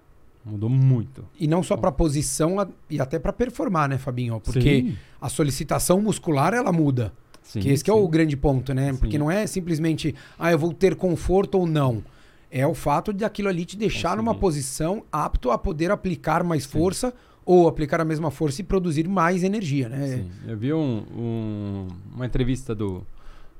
Mudou 0.46 0.70
muito. 0.70 1.26
E 1.40 1.48
não 1.48 1.62
só 1.62 1.76
pra 1.78 1.92
posição 1.92 2.56
e 2.90 3.00
até 3.00 3.20
pra 3.20 3.32
performar, 3.34 3.90
né, 3.90 3.98
Fabinho? 3.98 4.40
Porque 4.40 4.82
Sim. 4.82 4.98
a 5.22 5.30
solicitação 5.30 6.02
muscular, 6.02 6.54
ela 6.54 6.72
muda. 6.72 7.12
Sim, 7.44 7.60
que 7.62 7.70
esse 7.70 7.84
que 7.84 7.90
é 7.90 7.94
o 7.94 8.08
grande 8.08 8.38
ponto, 8.38 8.74
né? 8.74 8.94
Porque 8.94 9.18
não 9.18 9.30
é 9.30 9.46
simplesmente, 9.48 10.16
ah, 10.38 10.52
eu 10.52 10.58
vou 10.60 10.72
ter 10.74 10.96
conforto 10.96 11.56
ou 11.58 11.66
não. 11.68 12.04
É 12.52 12.66
o 12.66 12.74
fato 12.74 13.12
de 13.14 13.24
aquilo 13.26 13.50
ali 13.50 13.66
te 13.66 13.76
deixar 13.78 14.16
numa 14.18 14.34
posição 14.34 15.04
apto 15.12 15.52
a 15.52 15.58
poder 15.58 15.92
aplicar 15.92 16.44
mais 16.44 16.66
força 16.66 17.14
ou 17.46 17.68
aplicar 17.68 18.00
a 18.02 18.06
mesma 18.06 18.32
força 18.32 18.62
e 18.62 18.64
produzir 18.64 19.08
mais 19.08 19.44
energia, 19.44 19.90
né? 19.90 20.08
Sim. 20.18 20.32
Eu 20.48 20.58
vi 20.58 20.74
um- 20.74 21.04
um- 21.16 21.88
uma 22.16 22.26
entrevista 22.26 22.74
do, 22.76 23.04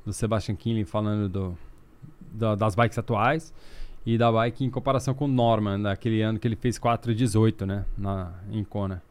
do 0.06 0.14
Sebastian 0.14 0.56
Kinley 0.56 0.86
falando 0.86 1.28
do, 1.30 1.58
da- 2.32 2.56
das 2.56 2.74
bikes 2.76 2.98
atuais 2.98 3.52
e 4.06 4.18
da 4.18 4.32
bike 4.32 4.64
em 4.64 4.70
comparação 4.70 5.14
com 5.14 5.26
o 5.26 5.28
Norman, 5.28 5.82
daquele 5.82 6.22
ano 6.22 6.40
que 6.40 6.48
ele 6.48 6.56
fez 6.56 6.80
4,18, 6.80 7.66
né, 7.66 7.86
na, 7.98 8.34
em 8.52 8.64
Kona. 8.64 9.02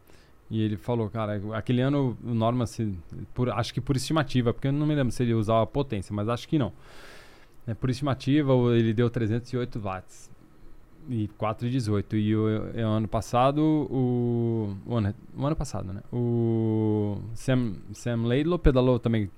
E 0.50 0.62
ele 0.62 0.76
falou, 0.76 1.10
cara, 1.10 1.40
aquele 1.52 1.82
ano 1.82 2.16
o 2.24 2.34
Norman, 2.34 2.64
se, 2.64 2.98
por, 3.34 3.50
acho 3.50 3.72
que 3.72 3.80
por 3.80 3.96
estimativa, 3.96 4.52
porque 4.54 4.68
eu 4.68 4.72
não 4.72 4.86
me 4.86 4.94
lembro 4.94 5.12
se 5.12 5.22
ele 5.22 5.34
usava 5.34 5.66
potência, 5.66 6.14
mas 6.14 6.28
acho 6.28 6.48
que 6.48 6.58
não. 6.58 6.72
É, 7.66 7.74
por 7.74 7.90
estimativa, 7.90 8.52
ele 8.74 8.94
deu 8.94 9.10
308 9.10 9.78
watts 9.78 10.30
e 11.08 11.28
4,18. 11.38 12.14
E 12.14 12.34
o, 12.34 12.46
o 12.46 12.86
ano 12.86 13.06
passado, 13.06 13.60
o, 13.60 14.74
o, 14.86 14.96
ano, 14.96 15.14
o 15.36 15.46
ano 15.46 15.56
passado, 15.56 15.92
né? 15.92 16.00
O 16.10 17.18
Sam, 17.34 17.74
Sam 17.92 18.22
Laidlaw 18.24 18.58
pedalou 18.58 18.98
também 18.98 19.30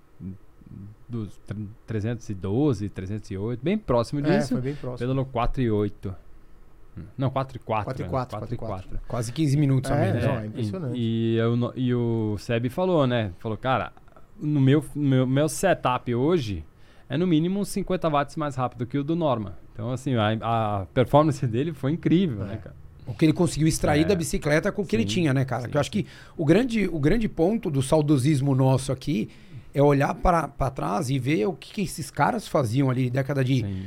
dos 1.09 1.37
tre- 1.47 1.67
312, 1.87 2.89
308, 2.89 3.61
bem 3.63 3.77
próximo 3.79 4.21
É, 4.27 4.39
disso. 4.39 4.51
foi 4.55 4.61
bem 4.61 4.75
próximo. 4.75 4.99
pedalou 4.99 5.25
4,8. 5.27 6.15
Não, 7.17 7.31
4,4. 7.31 7.85
4,4, 7.85 8.29
4,4. 8.41 8.85
Quase 9.09 9.33
15 9.33 9.57
minutos 9.57 9.91
a 9.91 9.97
É, 9.97 10.07
menos. 10.13 10.25
não, 10.27 10.35
né? 10.35 10.43
é 10.43 10.47
impressionante. 10.47 10.99
E, 10.99 11.35
e, 11.35 11.37
eu 11.37 11.73
e 11.77 11.95
o 11.95 12.37
Seb 12.39 12.69
falou, 12.69 13.07
né? 13.07 13.33
Falou, 13.39 13.57
cara, 13.57 13.93
no 14.41 14.61
meu, 14.61 14.85
meu, 14.95 15.27
meu 15.27 15.49
setup 15.49 16.15
hoje 16.15 16.65
é 17.09 17.17
no 17.17 17.27
mínimo 17.27 17.61
uns 17.61 17.69
50 17.69 18.09
watts 18.11 18.37
mais 18.37 18.55
rápido 18.57 18.87
que 18.87 18.99
o 18.99 19.05
do 19.05 19.17
Norma. 19.17 19.57
Então, 19.73 19.91
assim, 19.91 20.15
a, 20.15 20.33
a 20.83 20.87
performance 20.93 21.47
dele 21.47 21.73
foi 21.73 21.93
incrível, 21.93 22.45
né, 22.45 22.57
cara? 22.57 22.75
O 23.07 23.15
que 23.15 23.25
ele 23.25 23.33
conseguiu 23.33 23.67
extrair 23.67 24.03
É. 24.03 24.05
da 24.05 24.15
bicicleta 24.15 24.71
com 24.71 24.83
o 24.83 24.87
que 24.87 24.95
ele 24.95 25.03
Sim, 25.05 25.09
tinha, 25.09 25.33
né, 25.35 25.45
cara? 25.45 25.63
sim, 25.63 25.69
Que 25.71 25.77
eu 25.77 25.81
acho 25.81 25.91
que 25.91 26.07
o 26.37 26.45
grande, 26.45 26.87
o 26.93 26.99
grande 27.01 27.29
ponto 27.29 27.71
do 27.71 27.81
saudosismo 27.83 28.55
nosso 28.55 28.93
aqui 28.93 29.31
é 29.75 29.83
olhar 29.83 30.15
para 30.15 30.49
trás 30.71 31.11
e 31.11 31.19
ver 31.19 31.47
o 31.47 31.53
que, 31.53 31.73
que 31.73 31.83
esses 31.83 32.11
caras 32.11 32.47
faziam 32.49 32.91
ali, 32.91 33.11
década 33.11 33.45
de. 33.45 33.61
Sim. 33.61 33.85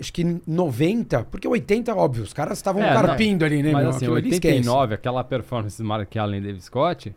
Acho 0.00 0.10
que 0.12 0.40
90, 0.46 1.24
porque 1.24 1.46
80, 1.46 1.94
óbvio, 1.94 2.22
os 2.22 2.32
caras 2.32 2.56
estavam 2.56 2.82
É, 2.82 2.94
carpindo 2.94 3.44
ali, 3.44 3.62
né? 3.62 3.72
Mas 3.72 3.82
meu? 3.82 3.90
assim, 3.90 3.98
Aquilo 4.06 4.16
ali 4.16 4.30
esquece. 4.30 4.54
89, 4.56 4.94
aquela 4.94 5.22
performance 5.22 5.76
do 5.76 5.86
Mark 5.86 6.16
Allen 6.16 6.38
e 6.40 6.42
David 6.44 6.64
Scott, 6.64 7.14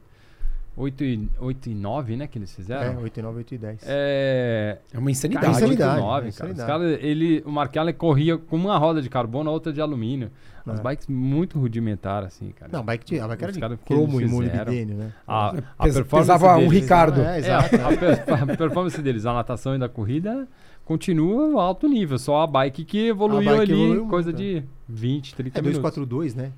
8 0.77 1.03
e, 1.03 1.29
8 1.39 1.69
e 1.69 1.73
9, 1.75 2.17
né, 2.17 2.27
que 2.27 2.37
eles 2.37 2.51
É, 2.51 2.55
fizeram. 2.55 3.01
8 3.01 3.17
e 3.19 3.23
9, 3.23 3.37
8 3.37 3.55
e 3.55 3.57
10. 3.57 3.79
É. 3.87 4.77
É 4.93 4.99
uma 4.99 5.09
insanidade. 5.11 5.45
Cara, 5.45 5.57
insanidade, 5.57 5.91
8 5.91 5.99
e 5.99 6.05
9, 6.05 6.09
é 6.09 6.11
cara. 6.11 6.27
Os 6.29 6.35
insanidade. 6.35 6.67
caras, 6.67 6.99
ele, 7.03 7.43
o 7.45 7.51
Mark 7.51 7.75
Allen 7.77 7.93
corria 7.95 8.37
com 8.37 8.55
uma 8.57 8.77
roda 8.77 9.01
de 9.01 9.09
carbono, 9.09 9.49
a 9.49 9.53
outra 9.53 9.71
de 9.71 9.79
alumínio. 9.81 10.29
As 10.67 10.79
É. 10.79 10.83
bikes 10.83 11.05
muito 11.07 11.59
rudimentares, 11.59 12.27
assim, 12.29 12.49
cara. 12.49 12.71
Não, 12.73 12.83
bike, 12.83 13.05
de- 13.05 13.19
a 13.19 13.27
bike 13.27 13.43
era 13.43 13.51
Os 13.51 13.53
de 13.55 13.59
eles 13.61 13.77
cromo 13.85 14.19
e 14.19 14.25
molibdênio, 14.27 14.95
né? 14.95 15.11
A, 15.27 15.49
a 15.49 15.51
Pes- 15.83 15.93
performance 15.93 16.07
pesava 16.31 16.55
um 16.55 16.59
deles- 16.67 16.81
Ricardo. 16.81 17.21
É, 17.21 17.35
É, 17.35 17.39
exato. 17.39 17.75
a, 17.75 17.87
a 17.87 17.95
per- 17.97 18.23
a 18.53 18.57
performance 18.57 19.01
deles, 19.01 19.25
a 19.27 19.33
natação 19.33 19.75
e 19.75 19.77
da 19.77 19.87
corrida 19.87 20.47
continua 20.83 21.61
alto 21.61 21.87
nível. 21.87 22.17
Só 22.17 22.41
a 22.41 22.47
bike 22.47 22.83
que 22.83 23.07
evoluiu 23.09 23.45
bike 23.47 23.61
ali, 23.61 23.73
evoluiu 23.73 24.07
coisa 24.07 24.31
muito, 24.31 24.41
de 24.41 24.63
20, 24.89 25.35
30 25.35 25.59
É 25.59 25.61
minutos. 25.61 25.79
242, 25.81 26.33
né? 26.33 26.51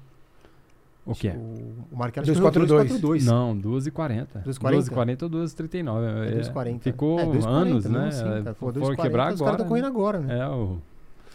O 1.07 1.15
que 1.15 1.29
é? 1.29 1.35
O, 1.35 1.85
o 1.91 1.97
Marquinhos 1.97 2.27
242. 2.27 2.89
242. 3.01 3.25
Não, 3.25 3.57
2h40. 3.57 4.43
2h40? 4.43 4.89
2h40 4.89 5.23
ou 5.23 5.29
2h39. 5.29 6.03
É 6.03 6.27
É, 6.27 6.31
240. 6.31 6.83
Ficou 6.83 7.19
É, 7.19 7.25
240, 7.25 7.49
anos, 7.69 7.85
mesmo 7.85 7.97
né? 7.97 8.09
cara. 8.43 8.43
Pô, 8.53 8.59
Foram 8.59 8.73
240, 8.73 9.01
quebrar 9.01 9.23
Os 9.33 9.39
caras 9.39 9.41
agora. 9.41 9.53
estão 9.55 9.67
correndo 9.67 9.87
agora, 9.87 10.19
né? 10.19 10.39
É, 10.39 10.47
o... 10.47 10.77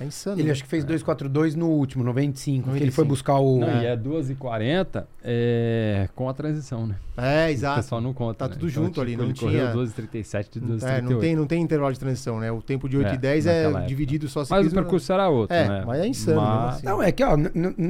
É 0.01 0.05
insano. 0.05 0.37
Ele 0.37 0.45
né? 0.47 0.53
acho 0.53 0.63
que 0.65 0.69
fez 0.69 0.85
242 0.85 1.55
no 1.55 1.69
último, 1.69 2.03
95, 2.03 2.71
que 2.71 2.77
ele 2.83 2.91
foi 2.91 3.05
95. 3.05 3.09
buscar 3.09 3.35
o. 3.39 3.59
Não, 3.61 3.69
É. 3.69 3.83
e 3.83 3.87
é 3.87 3.97
2h40 3.97 5.05
é, 5.23 6.09
com 6.15 6.29
a 6.29 6.33
transição, 6.35 6.87
né? 6.87 6.97
É, 7.17 7.47
O 7.47 7.51
exato. 7.51 7.77
pessoal 7.77 8.01
não 8.01 8.13
conta. 8.13 8.39
Tá 8.39 8.49
né? 8.49 8.55
tudo 8.55 8.69
junto 8.69 9.01
ali, 9.01 9.17
não 9.17 9.25
ele 9.27 9.33
tinha- 9.35 9.51
correu 9.51 9.73
12h37 9.87 10.49
de 10.53 10.59
É, 10.59 10.63
12h38. 10.63 11.03
não, 11.03 11.19
tem, 11.21 11.37
não 11.37 11.47
tem 11.47 11.63
intervalo 11.63 11.93
de 11.93 11.99
transição, 12.01 12.41
né? 12.41 12.51
O 12.51 12.63
tempo 12.63 12.89
de 12.89 12.97
8 12.97 13.11
É, 13.11 13.15
e 13.15 13.19
10 13.19 13.47
é 13.47 13.71
dividido 13.87 14.29
só 14.29 14.41
Mas 14.41 14.49
o 14.51 14.55
ciclismo- 14.55 14.81
percurso 14.81 15.13
era 15.13 15.29
outro, 15.29 15.55
É, 15.55 15.69
né? 15.69 15.85
mas 15.87 16.01
é 16.01 16.07
insano 16.07 16.41
mesmo 16.41 16.57
assim. 16.69 16.87
Não, 16.87 17.03
é 17.03 17.13
que, 17.13 17.23
ó, 17.23 17.37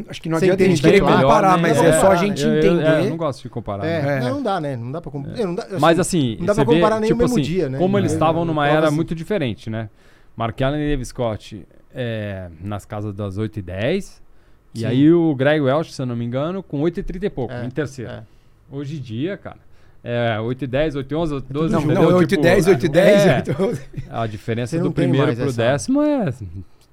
acho 0.08 0.20
que 0.22 0.28
não 0.28 0.36
adianta 0.38 0.62
a 0.62 0.66
gente 0.66 0.78
entende 0.80 0.82
querer 0.82 1.00
comparar, 1.00 1.56
né? 1.56 1.62
mas 1.62 1.78
é 1.82 1.92
só 2.00 2.10
a 2.10 2.16
gente 2.16 2.42
entender. 2.44 2.84
é, 2.84 3.00
eu 3.06 3.10
não 3.10 3.16
gosto 3.16 3.42
de 3.42 3.48
comparar. 3.48 3.86
É, 3.86 4.02
né? 4.02 4.16
É. 4.18 4.20
Não, 4.28 4.42
dá, 4.42 4.60
né? 4.60 4.76
Não 4.76 4.90
dá 4.90 5.00
pra... 5.00 5.10
com- 5.10 5.24
eu 5.36 5.46
não 5.46 5.54
dá- 5.54 5.62
assim, 5.64 5.76
Mas 5.78 5.98
assim, 5.98 6.36
não 6.40 6.46
dá 6.46 6.54
pra 6.54 6.64
comparar 6.64 7.00
nem 7.00 7.08
tipo 7.08 7.20
o 7.20 7.22
mesmo 7.22 7.36
assim, 7.38 7.42
dia, 7.46 7.68
né? 7.68 7.78
Como 7.78 7.96
eles 7.96 8.10
É, 8.10 8.14
estavam 8.14 8.44
numa 8.44 8.62
prova 8.64 8.76
era 8.76 8.86
assim. 8.88 8.96
muito 8.96 9.14
diferente, 9.14 9.70
né? 9.70 9.88
Mark 10.36 10.60
Allen 10.62 10.80
e 10.82 10.88
David 10.88 11.06
Scott 11.06 11.66
é, 11.94 12.48
nas 12.60 12.84
casas 12.84 13.14
das 13.14 13.36
8 13.38 13.58
e 13.58 13.62
10 13.62 14.22
e 14.74 14.80
Sim. 14.80 14.86
aí 14.86 15.12
o 15.12 15.34
Greg 15.34 15.60
Welch, 15.60 15.92
se 15.92 16.00
eu 16.00 16.06
não 16.06 16.16
me 16.16 16.24
engano, 16.24 16.62
com 16.62 16.80
8 16.80 17.00
e 17.00 17.02
30 17.02 17.26
e 17.26 17.30
pouco, 17.30 17.52
É, 17.52 17.64
em 17.64 17.70
terceiro. 17.70 18.10
é. 18.10 18.22
Hoje 18.70 18.96
em 18.96 19.00
dia, 19.00 19.36
cara, 19.36 19.58
é 20.02 20.40
8 20.40 20.64
e 20.64 20.66
10, 20.66 20.96
8 20.96 21.12
e 21.12 21.14
11, 21.14 21.34
8 21.34 21.46
e 21.48 21.52
12, 21.52 21.72
Não, 21.74 21.80
não, 21.82 22.06
8 22.16 22.22
e 22.22 22.26
Tipo, 22.26 22.42
10, 22.42 22.66
8 22.68 22.86
e 22.86 22.88
10. 22.88 23.26
é, 23.26 23.36
8 23.36 23.50
e 23.50 23.54
12. 23.54 23.82
A 24.10 24.26
diferença 24.26 24.78
do 24.78 24.90
primeiro 24.90 25.34
pro 25.36 25.44
essa- 25.44 25.56
décimo 25.62 26.00
é 26.02 26.32
5, 26.32 26.52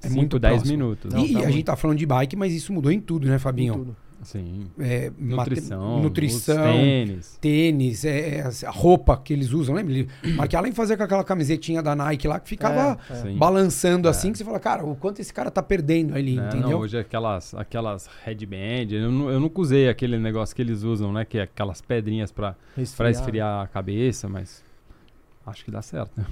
muito 0.09 0.37
10 0.37 0.55
próximo. 0.55 0.77
minutos. 0.77 1.13
Não, 1.13 1.19
E, 1.25 1.31
tá 1.33 1.39
a 1.39 1.41
muito. 1.41 1.53
gente 1.53 1.63
tá 1.65 1.75
falando 1.75 1.97
de 1.97 2.05
bike, 2.05 2.35
mas 2.35 2.53
isso 2.53 2.73
mudou 2.73 2.91
em 2.91 2.99
tudo, 2.99 3.27
né, 3.27 3.39
Fabinho? 3.39 3.73
Tudo. 3.75 3.95
Sim. 4.23 4.67
É, 4.79 5.11
mate- 5.17 5.49
Nutrição, 5.51 6.01
nutrição, 6.01 6.63
tênis. 6.73 7.37
tênis, 7.39 8.05
é, 8.05 8.37
é, 8.39 8.49
a 8.67 8.69
roupa 8.71 9.15
que 9.17 9.31
eles 9.33 9.51
usam, 9.51 9.73
lembra? 9.75 9.93
Ele- 9.93 10.09
Mark 10.35 10.53
Allen 10.53 10.71
fazia 10.73 10.97
com 10.97 11.03
aquela 11.03 11.23
camisetinha 11.23 11.81
da 11.81 11.95
Nike 11.95 12.27
lá 12.27 12.39
que 12.39 12.49
ficava 12.49 12.97
É, 13.09 13.13
é. 13.13 13.15
Sim. 13.15 13.37
balançando 13.37 14.07
assim, 14.09 14.31
que 14.31 14.37
você 14.37 14.43
fala, 14.43 14.59
cara, 14.59 14.85
o 14.85 14.95
quanto 14.95 15.19
esse 15.21 15.33
cara 15.33 15.49
tá 15.49 15.63
perdendo 15.63 16.13
ali, 16.15 16.37
É, 16.37 16.47
entendeu? 16.47 16.69
Não, 16.71 16.79
hoje 16.79 16.97
é 16.97 16.99
aquelas, 16.99 17.53
aquelas 17.53 18.09
headband, 18.25 18.91
eu, 18.91 19.11
nu- 19.11 19.29
eu 19.29 19.39
nunca 19.39 19.61
usei 19.61 19.87
aquele 19.89 20.17
negócio 20.19 20.55
que 20.55 20.61
eles 20.61 20.83
usam, 20.83 21.11
né? 21.13 21.23
Que 21.25 21.37
é 21.39 21.41
aquelas 21.43 21.81
pedrinhas 21.81 22.31
pra, 22.31 22.55
pra 22.97 23.09
esfriar 23.09 23.63
a 23.63 23.67
cabeça, 23.67 24.27
mas 24.27 24.63
acho 25.49 25.65
que 25.65 25.71
dá 25.71 25.81
certo. 25.81 26.11
Né? 26.17 26.25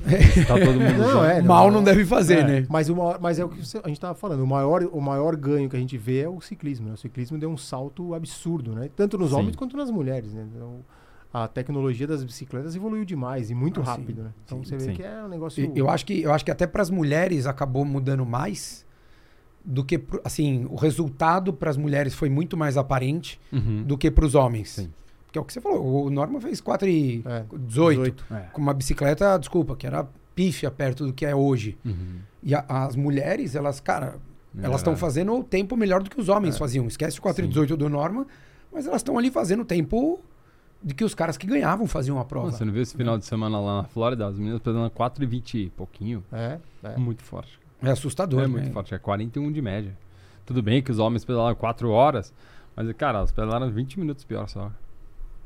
tá 0.47 0.53
todo 0.53 0.79
mundo 0.79 0.97
Não, 0.97 1.25
é, 1.25 1.41
Mal 1.41 1.69
não 1.71 1.83
deve 1.83 2.05
fazer, 2.05 2.39
É. 2.39 2.43
né? 2.61 2.65
Mas, 2.69 2.89
o 2.89 2.95
maior- 2.95 3.19
mas 3.19 3.39
é 3.39 3.45
o 3.45 3.49
que 3.49 3.65
você- 3.65 3.79
a 3.83 3.87
gente 3.87 3.99
tava 3.99 4.13
falando, 4.15 4.41
o 4.43 4.47
maior, 4.47 4.83
o 4.91 5.01
maior 5.01 5.35
ganho 5.35 5.69
que 5.69 5.75
a 5.75 5.79
gente 5.79 5.97
vê 5.97 6.19
é 6.21 6.29
o 6.29 6.39
ciclismo. 6.39 6.87
Né? 6.87 6.93
O 6.93 6.97
ciclismo 6.97 7.37
deu 7.37 7.49
um 7.49 7.57
salto 7.57 8.13
absurdo, 8.13 8.73
né? 8.73 8.89
Tanto 8.95 9.17
nos 9.17 9.29
Sim. 9.31 9.35
homens 9.37 9.55
quanto 9.55 9.75
nas 9.75 9.89
mulheres, 9.91 10.33
né? 10.33 10.45
Então, 10.55 10.79
a 11.33 11.47
tecnologia 11.47 12.07
das 12.07 12.23
bicicletas 12.23 12.75
evoluiu 12.75 13.03
demais 13.03 13.49
e 13.51 13.53
muito 13.55 13.81
Ah, 13.81 13.85
sim. 13.85 13.89
rápido, 13.91 14.23
né? 14.23 14.29
Então 14.45 14.63
Sim, 14.63 14.69
você 14.69 14.77
vê 14.77 14.83
sim. 14.91 14.93
que 14.93 15.03
é 15.03 15.23
um 15.23 15.27
negócio... 15.27 15.63
E- 15.63 15.71
Eu 15.77 15.89
acho 15.89 16.05
que 16.05 16.21
eu 16.21 16.31
acho 16.31 16.45
que 16.45 16.51
até 16.51 16.65
para 16.65 16.81
as 16.81 16.89
mulheres 16.89 17.45
acabou 17.45 17.83
mudando 17.83 18.25
mais 18.25 18.85
do 19.63 19.83
que 19.83 20.01
assim, 20.23 20.65
o 20.69 20.75
resultado 20.75 21.51
para 21.51 21.69
as 21.69 21.75
mulheres 21.75 22.15
foi 22.15 22.29
muito 22.29 22.55
mais 22.55 22.77
aparente 22.77 23.37
Uhum. 23.51 23.83
do 23.83 23.97
que 23.97 24.09
para 24.09 24.25
os 24.25 24.33
homens. 24.33 24.69
Sim. 24.69 24.89
Porque 25.27 25.37
é 25.37 25.41
o 25.41 25.45
que 25.45 25.53
você 25.53 25.61
falou, 25.61 26.05
o 26.05 26.09
Norman 26.09 26.39
fez 26.41 26.59
4 26.59 26.87
e 26.87 27.21
É, 27.25 27.45
18, 27.57 28.25
É. 28.33 28.39
com 28.53 28.61
uma 28.61 28.73
bicicleta, 28.73 29.37
desculpa, 29.37 29.75
que 29.75 29.85
era 29.85 30.07
pífia 30.33 30.71
perto 30.71 31.05
do 31.05 31.13
que 31.13 31.25
é 31.25 31.35
hoje. 31.35 31.77
Uhum. 31.85 32.19
E 32.41 32.55
a- 32.55 32.65
as 32.67 32.95
mulheres, 32.95 33.53
elas, 33.55 33.79
cara, 33.79 34.15
elas 34.61 34.77
estão 34.81 34.93
É. 34.93 34.95
fazendo 34.95 35.33
o 35.37 35.43
tempo 35.43 35.75
melhor 35.77 36.01
do 36.01 36.09
que 36.09 36.19
os 36.19 36.29
homens 36.29 36.55
É. 36.55 36.57
faziam. 36.59 36.87
Esquece 36.87 37.19
o 37.19 37.21
4 37.21 37.43
e 37.43 37.45
Sim. 37.45 37.49
18 37.49 37.75
do 37.77 37.89
Norman, 37.89 38.25
mas 38.71 38.87
elas 38.87 39.01
estão 39.01 39.17
ali 39.17 39.29
fazendo 39.29 39.61
o 39.61 39.65
tempo 39.65 40.19
de 40.81 40.93
que 40.93 41.03
os 41.03 41.13
caras 41.15 41.37
que 41.37 41.45
ganhavam 41.47 41.87
faziam 41.87 42.19
a 42.19 42.25
prova. 42.25 42.51
Você 42.51 42.63
não 42.63 42.71
viu 42.71 42.81
esse 42.83 42.95
final 42.95 43.17
de 43.17 43.25
semana 43.25 43.59
lá 43.59 43.81
na 43.81 43.83
Flórida? 43.87 44.27
As 44.27 44.37
meninas 44.37 44.61
pedalando 44.61 44.91
4 44.91 45.23
e 45.23 45.27
20 45.27 45.57
e 45.65 45.69
pouquinho. 45.71 46.23
É, 46.31 46.59
é. 46.83 46.95
Muito 46.97 47.23
forte. 47.23 47.59
É 47.81 47.89
assustador, 47.89 48.39
é 48.39 48.43
né? 48.43 48.47
muito 48.47 48.71
forte. 48.71 48.93
É 48.93 48.97
41 48.99 49.51
de 49.51 49.61
média. 49.61 49.97
Tudo 50.45 50.61
bem 50.63 50.81
que 50.81 50.91
os 50.91 50.99
homens 50.99 51.25
pedalaram 51.25 51.55
4 51.55 51.89
horas, 51.89 52.31
mas, 52.75 52.89
cara, 52.93 53.17
elas 53.17 53.31
pedalaram 53.31 53.69
20 53.69 53.99
minutos 53.99 54.23
pior 54.23 54.47
só. 54.47 54.71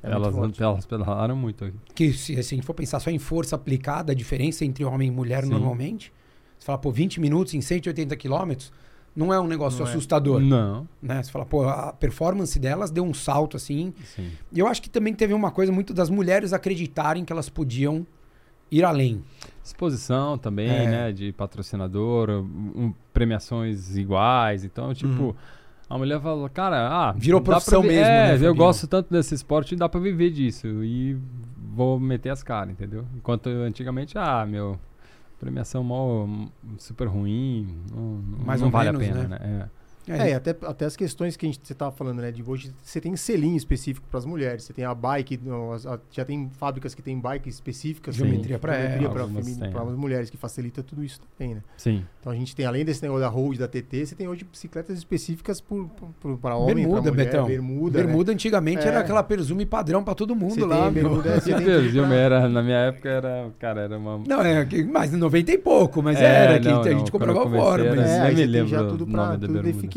É 0.03 0.11
elas, 0.11 0.35
elas 0.59 0.85
pedalaram 0.85 1.35
muito 1.35 1.65
aqui. 1.65 1.77
Que 1.93 2.11
se, 2.13 2.33
se 2.33 2.53
a 2.53 2.55
gente 2.57 2.65
for 2.65 2.73
pensar 2.73 2.99
só 2.99 3.09
em 3.11 3.19
força 3.19 3.55
aplicada, 3.55 4.11
a 4.11 4.15
diferença 4.15 4.65
entre 4.65 4.83
homem 4.83 5.09
e 5.09 5.11
mulher 5.11 5.43
Sim. 5.43 5.49
normalmente, 5.49 6.11
você 6.57 6.65
fala, 6.65 6.77
pô, 6.77 6.91
20 6.91 7.19
minutos 7.19 7.53
em 7.53 7.61
180 7.61 8.15
quilômetros, 8.15 8.71
não 9.15 9.33
é 9.33 9.39
um 9.39 9.45
negócio 9.47 9.79
Não 9.79 9.85
é. 9.87 9.89
assustador. 9.89 10.39
Não. 10.39 10.87
Né? 11.01 11.21
Você 11.21 11.29
fala, 11.31 11.45
pô, 11.45 11.67
a 11.67 11.91
performance 11.93 12.57
delas 12.57 12.89
deu 12.89 13.03
um 13.03 13.13
salto 13.13 13.57
assim. 13.57 13.93
Sim. 14.05 14.31
E 14.51 14.57
eu 14.59 14.67
acho 14.67 14.81
que 14.81 14.89
também 14.89 15.13
teve 15.13 15.33
uma 15.33 15.51
coisa 15.51 15.71
muito 15.71 15.93
das 15.93 16.09
mulheres 16.09 16.53
acreditarem 16.53 17.23
que 17.25 17.31
elas 17.33 17.49
podiam 17.49 18.07
ir 18.71 18.85
além. 18.85 19.21
Exposição 19.63 20.37
também, 20.37 20.69
É. 20.69 20.87
né? 20.89 21.11
De 21.11 21.31
patrocinador, 21.33 22.29
um- 22.29 22.93
premiações 23.13 23.97
iguais. 23.97 24.63
Então, 24.63 24.93
tipo, 24.93 25.21
Uhum. 25.23 25.35
A 25.91 25.97
mulher 25.97 26.21
fala, 26.21 26.49
cara, 26.49 26.87
ah. 26.87 27.11
Virou 27.11 27.41
profissão 27.41 27.83
mesmo, 27.83 28.05
É, 28.05 28.37
né, 28.37 28.47
eu 28.47 28.55
gosto 28.55 28.87
tanto 28.87 29.11
desse 29.11 29.35
esporte 29.35 29.73
e 29.73 29.77
dá 29.77 29.89
pra 29.89 29.99
viver 29.99 30.29
disso. 30.29 30.67
E 30.83 31.17
vou 31.73 31.99
meter 31.99 32.29
as 32.29 32.41
caras, 32.41 32.71
entendeu? 32.71 33.05
Enquanto 33.15 33.47
antigamente, 33.47 34.17
ah, 34.17 34.45
meu, 34.45 34.79
premiação 35.39 35.83
mó, 35.83 36.27
super 36.77 37.07
ruim, 37.07 37.75
não, 37.93 38.23
Mais 38.45 38.61
não 38.61 38.69
vale 38.69 38.91
menos, 38.93 39.07
a 39.07 39.13
pena, 39.13 39.27
né? 39.27 39.39
né? 39.39 39.67
É, 39.67 39.80
e 40.29 40.33
até, 40.33 40.55
até 40.63 40.85
as 40.85 40.95
questões 40.95 41.35
que 41.37 41.45
a 41.45 41.49
gente, 41.49 41.59
você 41.63 41.73
estava 41.73 41.91
falando, 41.91 42.19
né? 42.21 42.31
De 42.31 42.43
hoje, 42.45 42.73
você 42.81 42.99
tem 43.01 43.15
selinho 43.15 43.55
específico 43.57 44.05
para 44.09 44.17
as 44.19 44.25
mulheres. 44.25 44.63
Você 44.63 44.73
tem 44.73 44.85
a 44.85 44.93
bike, 44.93 45.39
a- 45.87 45.99
já 46.11 46.25
tem 46.25 46.49
fábricas 46.57 46.93
que 46.93 47.01
tem 47.01 47.19
bikes 47.19 47.55
específicas. 47.55 48.15
Geometria 48.15 48.59
pra 48.59 48.73
geometria 48.73 49.09
para 49.09 49.25
têm, 49.27 49.49
as 49.49 49.57
né? 49.57 49.95
mulheres, 49.95 50.29
que 50.29 50.37
facilita 50.37 50.81
tudo 50.83 51.03
isso 51.03 51.19
também, 51.37 51.55
né? 51.55 51.61
Sim. 51.77 52.03
Então 52.19 52.31
a 52.31 52.35
gente 52.35 52.55
tem, 52.55 52.65
além 52.65 52.83
desse 52.85 53.01
negócio 53.01 53.21
da 53.21 53.27
Road, 53.29 53.57
da 53.59 53.67
TT, 53.67 54.05
você 54.05 54.15
tem 54.15 54.27
hoje 54.27 54.43
bicicletas 54.43 54.97
específicas 54.97 55.61
para 55.61 55.75
homem, 55.75 56.37
para 56.39 56.55
Bermuda, 56.75 57.11
mulher. 57.11 57.25
Betão. 57.25 57.45
Bermuda, 57.47 57.97
né? 57.99 58.03
Bermuda 58.05 58.31
antigamente 58.31 58.83
É. 58.83 58.87
era 58.87 58.99
aquela 58.99 59.23
perzume 59.23 59.65
padrão 59.65 60.03
pra 60.03 60.13
todo 60.15 60.35
mundo 60.35 60.53
Você 60.55 60.65
lá. 60.65 60.83
tem 60.85 60.93
bermuda, 60.93 61.21
você 61.41 61.51
Esse 61.51 61.55
tem 61.55 61.65
Brasil 61.65 62.05
pra- 62.05 62.15
era, 62.15 62.49
na 62.49 62.61
minha 62.63 62.77
época 62.77 63.09
era, 63.09 63.49
cara, 63.59 63.81
era 63.81 63.97
uma... 63.97 64.19
Não, 64.27 64.41
é, 64.41 64.65
que- 64.65 64.83
mas 64.83 65.11
90 65.11 65.51
e 65.51 65.57
pouco, 65.57 66.01
mas 66.01 66.19
É, 66.19 66.23
era, 66.25 66.59
que 66.59 66.67
não, 66.67 66.81
a 66.81 66.85
não, 66.85 66.99
gente 66.99 67.11
comprava 67.11 67.49
fora. 67.49 67.95
Mas... 67.95 68.09
É, 68.09 68.21
aí 68.21 68.35
me 68.35 68.45
lembro 68.45 68.67
já 68.69 68.83
tudo 68.83 69.05
da 69.05 69.37
tudo. 69.37 69.47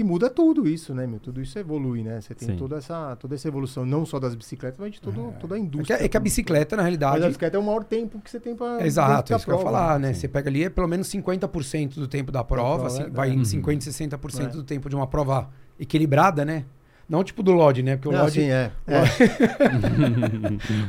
Que 0.04 0.10
muda 0.10 0.28
tudo 0.28 0.68
isso, 0.68 0.94
né, 0.94 1.06
meu? 1.06 1.18
Tudo 1.18 1.40
isso 1.40 1.58
evolui, 1.58 2.02
né? 2.02 2.20
Você 2.20 2.34
tem 2.34 2.48
Sim. 2.48 2.56
toda 2.56 2.76
essa, 2.76 3.16
toda 3.16 3.34
essa 3.34 3.48
evolução, 3.48 3.86
não 3.86 4.04
só 4.04 4.20
das 4.20 4.34
bicicletas, 4.34 4.78
mas 4.78 4.92
de 4.92 5.00
todo, 5.00 5.32
toda 5.40 5.54
a 5.54 5.58
É 5.58 5.60
que, 5.60 5.66
indústria. 5.66 5.94
é 5.94 5.98
que 6.08 6.16
a 6.16 6.20
como- 6.20 6.24
bicicleta, 6.24 6.76
na 6.76 6.82
Mas 6.82 6.90
realidade. 6.90 7.24
a 7.24 7.26
bicicleta 7.28 7.56
é 7.56 7.60
o 7.60 7.62
maior 7.62 7.84
tempo 7.84 8.20
que 8.20 8.30
você 8.30 8.38
tem 8.38 8.54
para 8.54 8.86
Exato, 8.86 9.32
é 9.32 9.36
isso 9.36 9.44
que 9.44 9.50
eu 9.50 9.56
ia 9.56 9.62
falar, 9.62 9.98
né? 9.98 10.12
Sim. 10.12 10.20
Você 10.20 10.28
pega 10.28 10.50
ali 10.50 10.64
é 10.64 10.68
pelo 10.70 10.86
menos 10.86 11.08
50% 11.08 11.94
do 11.94 12.06
tempo 12.06 12.30
da 12.30 12.44
prova, 12.44 12.84
prova, 12.84 12.86
assim, 12.88 13.02
é, 13.04 13.10
vai 13.10 13.30
é. 13.30 13.32
em 13.32 13.38
Uhum. 13.38 13.44
50, 13.44 13.84
60% 13.84 14.44
É. 14.54 14.56
do 14.56 14.62
tempo 14.62 14.88
de 14.88 14.94
uma 14.96 15.06
prova 15.06 15.48
equilibrada, 15.80 16.44
né? 16.44 16.64
Não 17.08 17.22
tipo 17.22 17.42
do 17.42 17.52
Lodge, 17.52 17.82
né? 17.82 17.96
Porque 17.96 18.08
o 18.08 18.12
Lodge, 18.18 18.40
sim, 18.40 18.50
é. 18.50 18.70
é. 18.88 19.02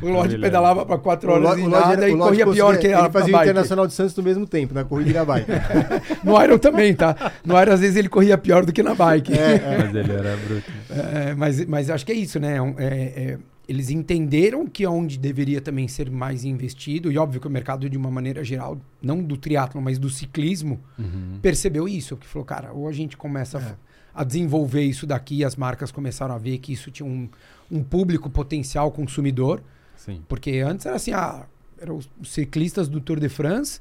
o 0.02 0.08
Lodge 0.08 0.38
pedalava 0.38 0.84
para 0.86 0.98
4 0.98 1.30
horas 1.30 1.44
Lodge- 1.44 1.62
e 1.62 1.66
Lodge- 1.66 1.88
nada 1.88 2.08
e 2.08 2.12
o 2.12 2.16
Lodge 2.16 2.42
corria 2.42 2.46
pior 2.54 2.78
que 2.78 2.86
a 2.88 3.00
Ele 3.00 3.10
fazia 3.10 3.26
a 3.34 3.36
o 3.36 3.38
bike. 3.38 3.44
Internacional 3.50 3.86
de 3.86 3.92
Santos 3.92 4.16
no 4.16 4.22
mesmo 4.22 4.46
tempo, 4.46 4.74
na 4.74 4.84
corrida 4.84 5.10
e 5.10 5.12
na 5.12 5.24
bike. 5.24 5.46
No 6.24 6.42
Iron 6.42 6.58
também, 6.58 6.94
tá? 6.94 7.32
No 7.44 7.60
Iron 7.60 7.72
às 7.72 7.80
vezes 7.80 7.96
ele 7.96 8.08
corria 8.08 8.36
pior 8.38 8.64
do 8.64 8.72
que 8.72 8.82
na 8.82 8.94
bike. 8.94 9.32
É, 9.32 9.78
Mas 9.78 9.94
ele 9.94 10.12
era 10.12 10.36
bruto. 10.36 10.72
É, 10.90 11.34
mas, 11.34 11.64
mas 11.66 11.90
acho 11.90 12.04
que 12.06 12.12
é 12.12 12.14
isso, 12.16 12.38
né? 12.40 12.56
É 12.78 12.84
é- 12.84 13.22
é- 13.32 13.38
eles 13.68 13.90
entenderam 13.90 14.64
que 14.64 14.84
é 14.84 14.88
onde 14.88 15.18
deveria 15.18 15.60
também 15.60 15.88
ser 15.88 16.08
mais 16.08 16.44
investido, 16.44 17.10
e 17.10 17.18
óbvio 17.18 17.40
que 17.40 17.48
o 17.48 17.50
mercado, 17.50 17.90
de 17.90 17.96
uma 17.96 18.08
maneira 18.12 18.44
geral, 18.44 18.78
não 19.02 19.20
do 19.20 19.36
triatlo, 19.36 19.82
mas 19.82 19.98
do 19.98 20.08
ciclismo, 20.08 20.78
Uhum. 20.96 21.40
percebeu 21.42 21.88
isso, 21.88 22.16
que 22.16 22.24
falou, 22.28 22.46
cara, 22.46 22.72
ou 22.72 22.86
a 22.88 22.92
gente 22.92 23.16
começa 23.16 23.58
a 23.58 23.60
a 24.16 24.24
desenvolver 24.24 24.82
isso 24.82 25.06
daqui, 25.06 25.44
as 25.44 25.54
marcas 25.56 25.92
começaram 25.92 26.34
a 26.34 26.38
ver 26.38 26.58
que 26.58 26.72
isso 26.72 26.90
tinha 26.90 27.06
um, 27.08 27.28
um 27.70 27.82
público 27.84 28.30
potencial 28.30 28.90
consumidor, 28.90 29.62
Sim. 29.96 30.22
porque 30.28 30.58
antes 30.66 30.86
era 30.86 30.96
assim, 30.96 31.12
ah, 31.12 31.44
eram 31.80 31.96
os 31.96 32.08
ciclistas 32.24 32.88
do 32.88 33.00
Tour 33.00 33.20
de 33.20 33.28
France 33.28 33.78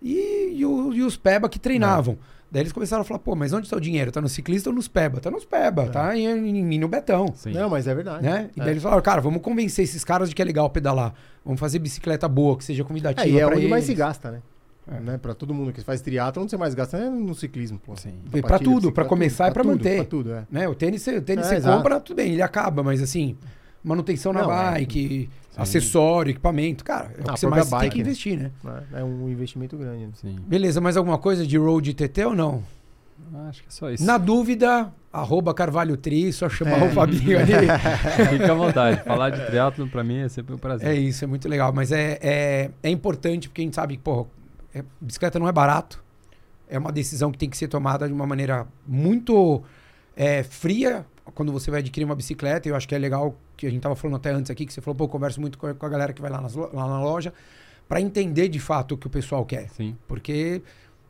e, 0.00 0.52
e 0.56 0.64
o- 0.64 0.92
e 0.92 1.02
os 1.02 1.16
Peba 1.16 1.48
que 1.48 1.58
treinavam. 1.58 2.16
Daí 2.50 2.62
eles 2.62 2.72
começaram 2.72 3.00
a 3.00 3.04
falar, 3.04 3.18
pô, 3.20 3.34
mas 3.34 3.52
onde 3.54 3.66
está 3.66 3.76
o 3.76 3.80
dinheiro? 3.80 4.12
Tá 4.12 4.20
no 4.20 4.28
ciclista 4.28 4.68
ou 4.68 4.76
nos 4.76 4.86
peba? 4.86 5.20
Tá 5.20 5.30
nos 5.30 5.44
peba, 5.44 5.88
tá 5.88 6.14
em, 6.16 6.26
em- 6.26 6.78
no 6.78 6.86
betão. 6.86 7.32
Sim. 7.34 7.52
Não, 7.52 7.70
mas 7.70 7.86
é 7.86 7.94
verdade. 7.94 8.22
Né? 8.22 8.50
E 8.54 8.60
É. 8.60 8.64
daí 8.64 8.74
eles 8.74 8.82
falaram, 8.82 9.00
cara, 9.00 9.22
vamos 9.22 9.40
convencer 9.40 9.84
esses 9.84 10.04
caras 10.04 10.28
de 10.28 10.34
que 10.34 10.42
é 10.42 10.44
legal 10.44 10.68
pedalar. 10.68 11.14
Vamos 11.42 11.58
fazer 11.58 11.78
bicicleta 11.78 12.28
boa, 12.28 12.56
que 12.58 12.64
seja 12.64 12.84
convidativa 12.84 13.26
É, 13.26 13.30
e 13.32 13.40
é 13.40 13.46
onde 13.46 13.68
mais 13.68 13.84
eles. 13.84 13.86
se 13.86 13.94
gasta, 13.94 14.30
né? 14.30 14.42
É. 14.90 14.98
né? 15.00 15.18
Pra 15.18 15.32
todo 15.34 15.54
mundo 15.54 15.72
que 15.72 15.80
faz 15.82 16.00
triatlo, 16.00 16.42
onde 16.42 16.50
você 16.50 16.56
mais 16.56 16.74
gasta 16.74 16.96
é 16.98 17.08
no 17.08 17.34
ciclismo, 17.34 17.78
pô. 17.78 17.96
Sim. 17.96 18.14
Pra 18.30 18.40
Sapatilha, 18.40 18.58
tudo, 18.58 18.74
bicicleta, 18.74 18.94
pra 18.94 19.04
começar 19.04 19.48
e 19.48 19.52
pra 19.52 19.62
tudo, 19.62 19.72
manter. 19.76 19.96
Pra 19.96 20.04
tudo, 20.04 20.32
é. 20.34 20.46
Né? 20.50 20.68
O 20.68 20.74
tênis, 20.74 21.02
você- 21.02 21.16
o 21.18 21.22
tênis 21.22 21.46
É, 21.46 21.48
você 21.50 21.54
exato. 21.56 21.76
compra, 21.76 22.00
tudo 22.00 22.16
bem, 22.16 22.32
ele 22.32 22.42
acaba, 22.42 22.82
mas 22.82 23.00
assim, 23.00 23.36
manutenção 23.84 24.32
na 24.32 24.42
Não, 24.42 24.52
é. 24.52 24.72
bike, 24.72 25.28
acessório, 25.56 26.30
equipamento, 26.30 26.82
cara, 26.84 27.10
é 27.16 27.20
o 27.20 27.30
Ah, 27.30 27.34
que 27.34 27.40
você 27.40 27.46
mais 27.46 27.68
própria 27.68 27.90
tem 27.90 27.90
que 27.90 27.96
bike, 27.98 27.98
né? 27.98 28.02
investir, 28.02 28.38
né? 28.38 28.84
É 28.92 29.00
é 29.00 29.04
um 29.04 29.28
investimento 29.28 29.76
grande. 29.76 30.06
né? 30.06 30.10
Sim. 30.14 30.36
Beleza, 30.46 30.80
mais 30.80 30.96
alguma 30.96 31.18
coisa 31.18 31.46
de 31.46 31.56
road 31.56 31.94
TT 31.94 32.24
ou 32.26 32.34
não? 32.34 32.62
Acho 33.48 33.60
que 33.62 33.68
é 33.68 33.70
só 33.70 33.88
isso. 33.90 34.04
Na 34.04 34.18
dúvida, 34.18 34.92
arroba 35.12 35.54
Carvalho 35.54 35.96
Tri, 35.96 36.32
só 36.32 36.48
chamar 36.48 36.82
É. 36.82 36.88
o 36.88 36.90
Fabinho 36.90 37.38
ali. 37.38 37.46
Fica 38.30 38.50
à 38.50 38.54
vontade. 38.54 39.02
Falar 39.04 39.30
de 39.30 39.46
triatlo 39.46 39.86
pra 39.88 40.02
mim 40.02 40.18
é 40.18 40.28
sempre 40.28 40.54
um 40.54 40.58
prazer. 40.58 40.88
É 40.88 40.94
isso, 40.94 41.22
é 41.24 41.26
muito 41.28 41.48
legal. 41.48 41.72
Mas 41.72 41.92
é, 41.92 42.18
é, 42.20 42.70
é 42.82 42.90
importante 42.90 43.48
porque 43.48 43.60
a 43.62 43.64
gente 43.64 43.74
sabe 43.76 43.96
que, 43.96 44.02
pô, 44.02 44.26
é- 44.74 44.84
bicicleta 45.00 45.38
não 45.38 45.48
é 45.48 45.52
barato. 45.52 46.02
É 46.68 46.78
uma 46.78 46.90
decisão 46.92 47.30
que 47.30 47.38
tem 47.38 47.50
que 47.50 47.56
ser 47.56 47.68
tomada 47.68 48.06
de 48.06 48.12
uma 48.14 48.26
maneira 48.26 48.66
muito 48.86 49.62
é, 50.16 50.42
fria 50.42 51.04
quando 51.34 51.52
você 51.52 51.70
vai 51.70 51.80
adquirir 51.80 52.04
uma 52.04 52.14
bicicleta. 52.14 52.68
Eu 52.68 52.74
acho 52.76 52.88
que 52.88 52.94
é 52.94 52.98
legal 52.98 53.36
que 53.56 53.66
a 53.66 53.70
gente 53.70 53.82
tava 53.82 53.94
falando 53.94 54.16
até 54.16 54.30
antes 54.30 54.50
aqui, 54.50 54.64
que 54.66 54.72
você 54.72 54.80
falou, 54.80 54.94
pô, 54.96 55.04
eu 55.04 55.08
converso 55.08 55.40
muito 55.40 55.58
com 55.58 55.66
a, 55.66 55.74
com 55.74 55.86
a 55.86 55.88
galera 55.88 56.12
que 56.12 56.20
vai 56.22 56.30
lá, 56.30 56.40
nas 56.40 56.54
lá 56.54 56.68
na 56.72 57.00
loja 57.02 57.32
para 57.88 58.00
entender 58.00 58.48
de 58.48 58.58
fato 58.58 58.92
o 58.94 58.96
que 58.98 59.06
o 59.06 59.10
pessoal 59.10 59.44
quer. 59.44 59.68
Sim. 59.70 59.94
Porque 60.08 60.62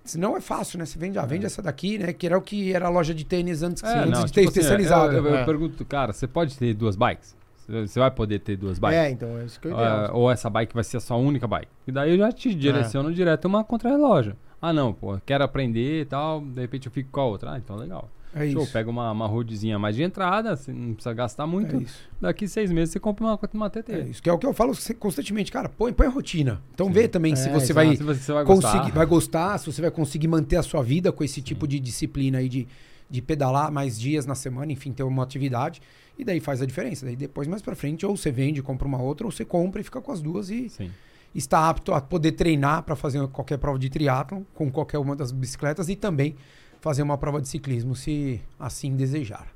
senão 0.05 0.37
é 0.37 0.41
fácil, 0.41 0.79
né? 0.81 0.85
Você 0.85 0.99
vende, 0.99 1.17
ah, 1.19 1.25
vende 1.25 1.47
essa 1.47 1.63
daqui, 1.63 1.97
né? 1.99 2.13
Que 2.13 2.27
era 2.27 2.37
o 2.37 2.43
que 2.43 2.73
era 2.75 2.87
a 2.87 2.91
loja 2.91 3.15
de 3.15 3.25
tênis 3.25 3.63
antes, 3.63 3.81
que 3.83 3.89
É, 3.89 3.99
antes 3.99 4.11
não, 4.19 4.25
de 4.25 4.33
ter 4.33 4.41
tipo 4.41 4.51
assim, 4.51 4.59
especializado. 4.61 5.13
eu, 5.13 5.25
eu- 5.25 5.31
eu 5.31 5.37
É. 5.37 5.45
pergunto, 5.45 5.85
cara, 5.85 6.13
você 6.13 6.27
pode 6.27 6.59
ter 6.59 6.75
duas 6.75 6.97
bikes? 6.97 7.37
Você 7.67 7.87
você 7.87 7.99
vai 8.01 8.11
poder 8.11 8.39
ter 8.41 8.57
duas 8.57 8.79
bikes? 8.79 8.99
É, 8.99 9.11
então, 9.11 9.39
é 9.39 9.45
isso 9.45 9.61
que 9.61 9.69
eu 9.69 9.73
ideal. 9.73 10.11
ou 10.17 10.31
essa 10.31 10.49
bike 10.51 10.75
vai 10.75 10.85
ser 10.85 10.97
a 10.97 11.01
sua 11.01 11.17
única 11.17 11.47
bike. 11.47 11.69
E 11.87 11.93
daí 11.93 12.11
eu 12.13 12.19
já 12.19 12.33
te 12.33 12.55
direciono 12.55 13.13
direto 13.13 13.45
uma 13.47 13.63
contra-relógio. 13.65 14.37
Ah, 14.61 14.73
não, 14.73 14.93
pô, 14.93 15.19
quero 15.27 15.43
aprender 15.45 16.03
e 16.03 16.05
tal, 16.05 16.41
de 16.41 16.61
repente 16.61 16.87
eu 16.87 16.93
fico 16.93 17.11
com 17.11 17.21
a 17.21 17.25
outra. 17.27 17.53
Ah, 17.53 17.59
então 17.59 17.77
legal. 17.77 18.09
É 18.35 18.49
Show, 18.51 18.63
isso. 18.63 18.73
pega 18.73 18.89
uma, 18.89 19.11
uma 19.13 19.27
roadzinha 19.27 19.79
mais 19.79 19.95
de 19.95 20.03
entrada, 20.03 20.57
você 20.57 20.73
não 20.73 20.95
precisa 20.95 21.13
gastar 21.13 21.47
muito. 21.47 21.77
É 21.77 21.81
isso. 21.81 22.01
Daqui 22.19 22.49
seis 22.49 22.73
meses 22.73 22.91
você 22.91 22.99
compra 22.99 23.25
uma, 23.27 23.39
uma 23.53 23.69
TT. 23.69 23.93
É 23.93 23.99
isso 24.09 24.23
que 24.23 24.31
é 24.31 24.33
o 24.33 24.39
que 24.39 24.47
eu 24.47 24.55
falo 24.55 24.75
se- 24.75 24.95
constantemente, 24.95 25.53
cara. 25.53 25.69
Põe, 25.69 25.93
põe 25.93 26.07
a 26.07 26.11
rotina. 26.11 26.63
Então 26.73 26.91
vê 26.91 27.07
também 27.07 27.37
se 27.37 27.49
É, 27.49 27.53
você 27.53 27.73
exato. 27.73 27.75
vai 27.75 27.97
Se 27.97 28.03
você, 28.03 28.21
você 28.21 28.33
vai 28.33 28.45
conseguir, 28.47 28.79
gostar. 28.79 28.95
vai 28.95 29.07
gostar, 29.07 29.59
se 29.59 29.67
você 29.71 29.83
vai 29.83 29.91
conseguir 29.91 30.29
manter 30.29 30.57
a 30.57 30.63
sua 30.63 30.83
vida 30.83 31.13
com 31.13 31.23
esse 31.23 31.43
tipo 31.43 31.69
de 31.69 31.79
disciplina 31.79 32.39
aí 32.39 32.49
de, 32.49 32.67
de 33.09 33.21
pedalar 33.21 33.71
mais 33.71 33.99
dias 33.99 34.27
na 34.27 34.35
semana, 34.35 34.73
enfim, 34.73 34.93
ter 34.93 35.03
uma 35.03 35.23
atividade. 35.23 35.81
E 36.19 36.25
daí 36.25 36.41
faz 36.41 36.61
a 36.63 36.67
diferença. 36.67 37.05
Daí 37.07 37.17
depois, 37.17 37.49
mais 37.49 37.63
pra 37.63 37.75
frente, 37.75 38.05
ou 38.05 38.17
você 38.17 38.31
vende, 38.31 38.63
compra 38.63 38.87
uma 38.87 39.01
outra, 39.01 39.27
ou 39.27 39.31
você 39.31 39.45
compra 39.45 39.81
e 39.81 39.85
fica 39.85 40.01
com 40.01 40.13
as 40.13 40.21
duas 40.21 40.51
e 40.51 40.69
Sim. 40.69 40.91
está 41.35 41.69
apto 41.69 41.93
a 41.95 42.01
poder 42.01 42.33
treinar 42.33 42.83
para 42.83 42.97
fazer 42.97 43.27
qualquer 43.29 43.59
prova 43.59 43.79
de 43.79 43.89
triatlon 43.89 44.43
com 44.55 44.71
qualquer 44.71 44.99
uma 44.99 45.17
das 45.17 45.33
bicicletas 45.33 45.89
e 45.89 45.97
também 45.97 46.37
fazer 46.81 47.03
uma 47.03 47.17
prova 47.17 47.41
de 47.41 47.49
ciclismo, 47.49 47.95
se 47.95 48.41
assim 48.59 48.97
desejar. 48.97 49.47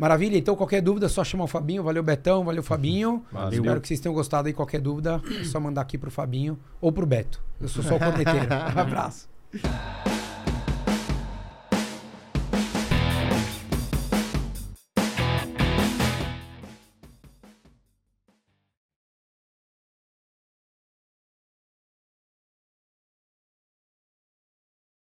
Maravilha, 0.00 0.38
então 0.38 0.56
qualquer 0.56 0.80
dúvida 0.80 1.04
é 1.06 1.08
só 1.10 1.22
chamar 1.22 1.44
o 1.44 1.46
Fabinho. 1.46 1.82
Valeu, 1.82 2.02
Betão, 2.02 2.42
valeu, 2.42 2.62
Fabinho. 2.62 3.22
Valeu. 3.30 3.60
Espero 3.60 3.80
que 3.82 3.88
vocês 3.88 4.00
tenham 4.00 4.14
gostado 4.14 4.48
aí. 4.48 4.54
Qualquer 4.54 4.80
dúvida 4.80 5.20
é 5.38 5.44
só 5.44 5.60
mandar 5.60 5.82
aqui 5.82 5.98
pro 5.98 6.10
Fabinho 6.10 6.58
ou 6.80 6.90
pro 6.90 7.04
Beto. 7.04 7.42
Eu 7.60 7.68
sou 7.68 7.84
só 7.84 7.96
o 7.96 7.98
corneteiro. 8.00 8.48
Um 8.74 8.80
abraço. 8.80 9.28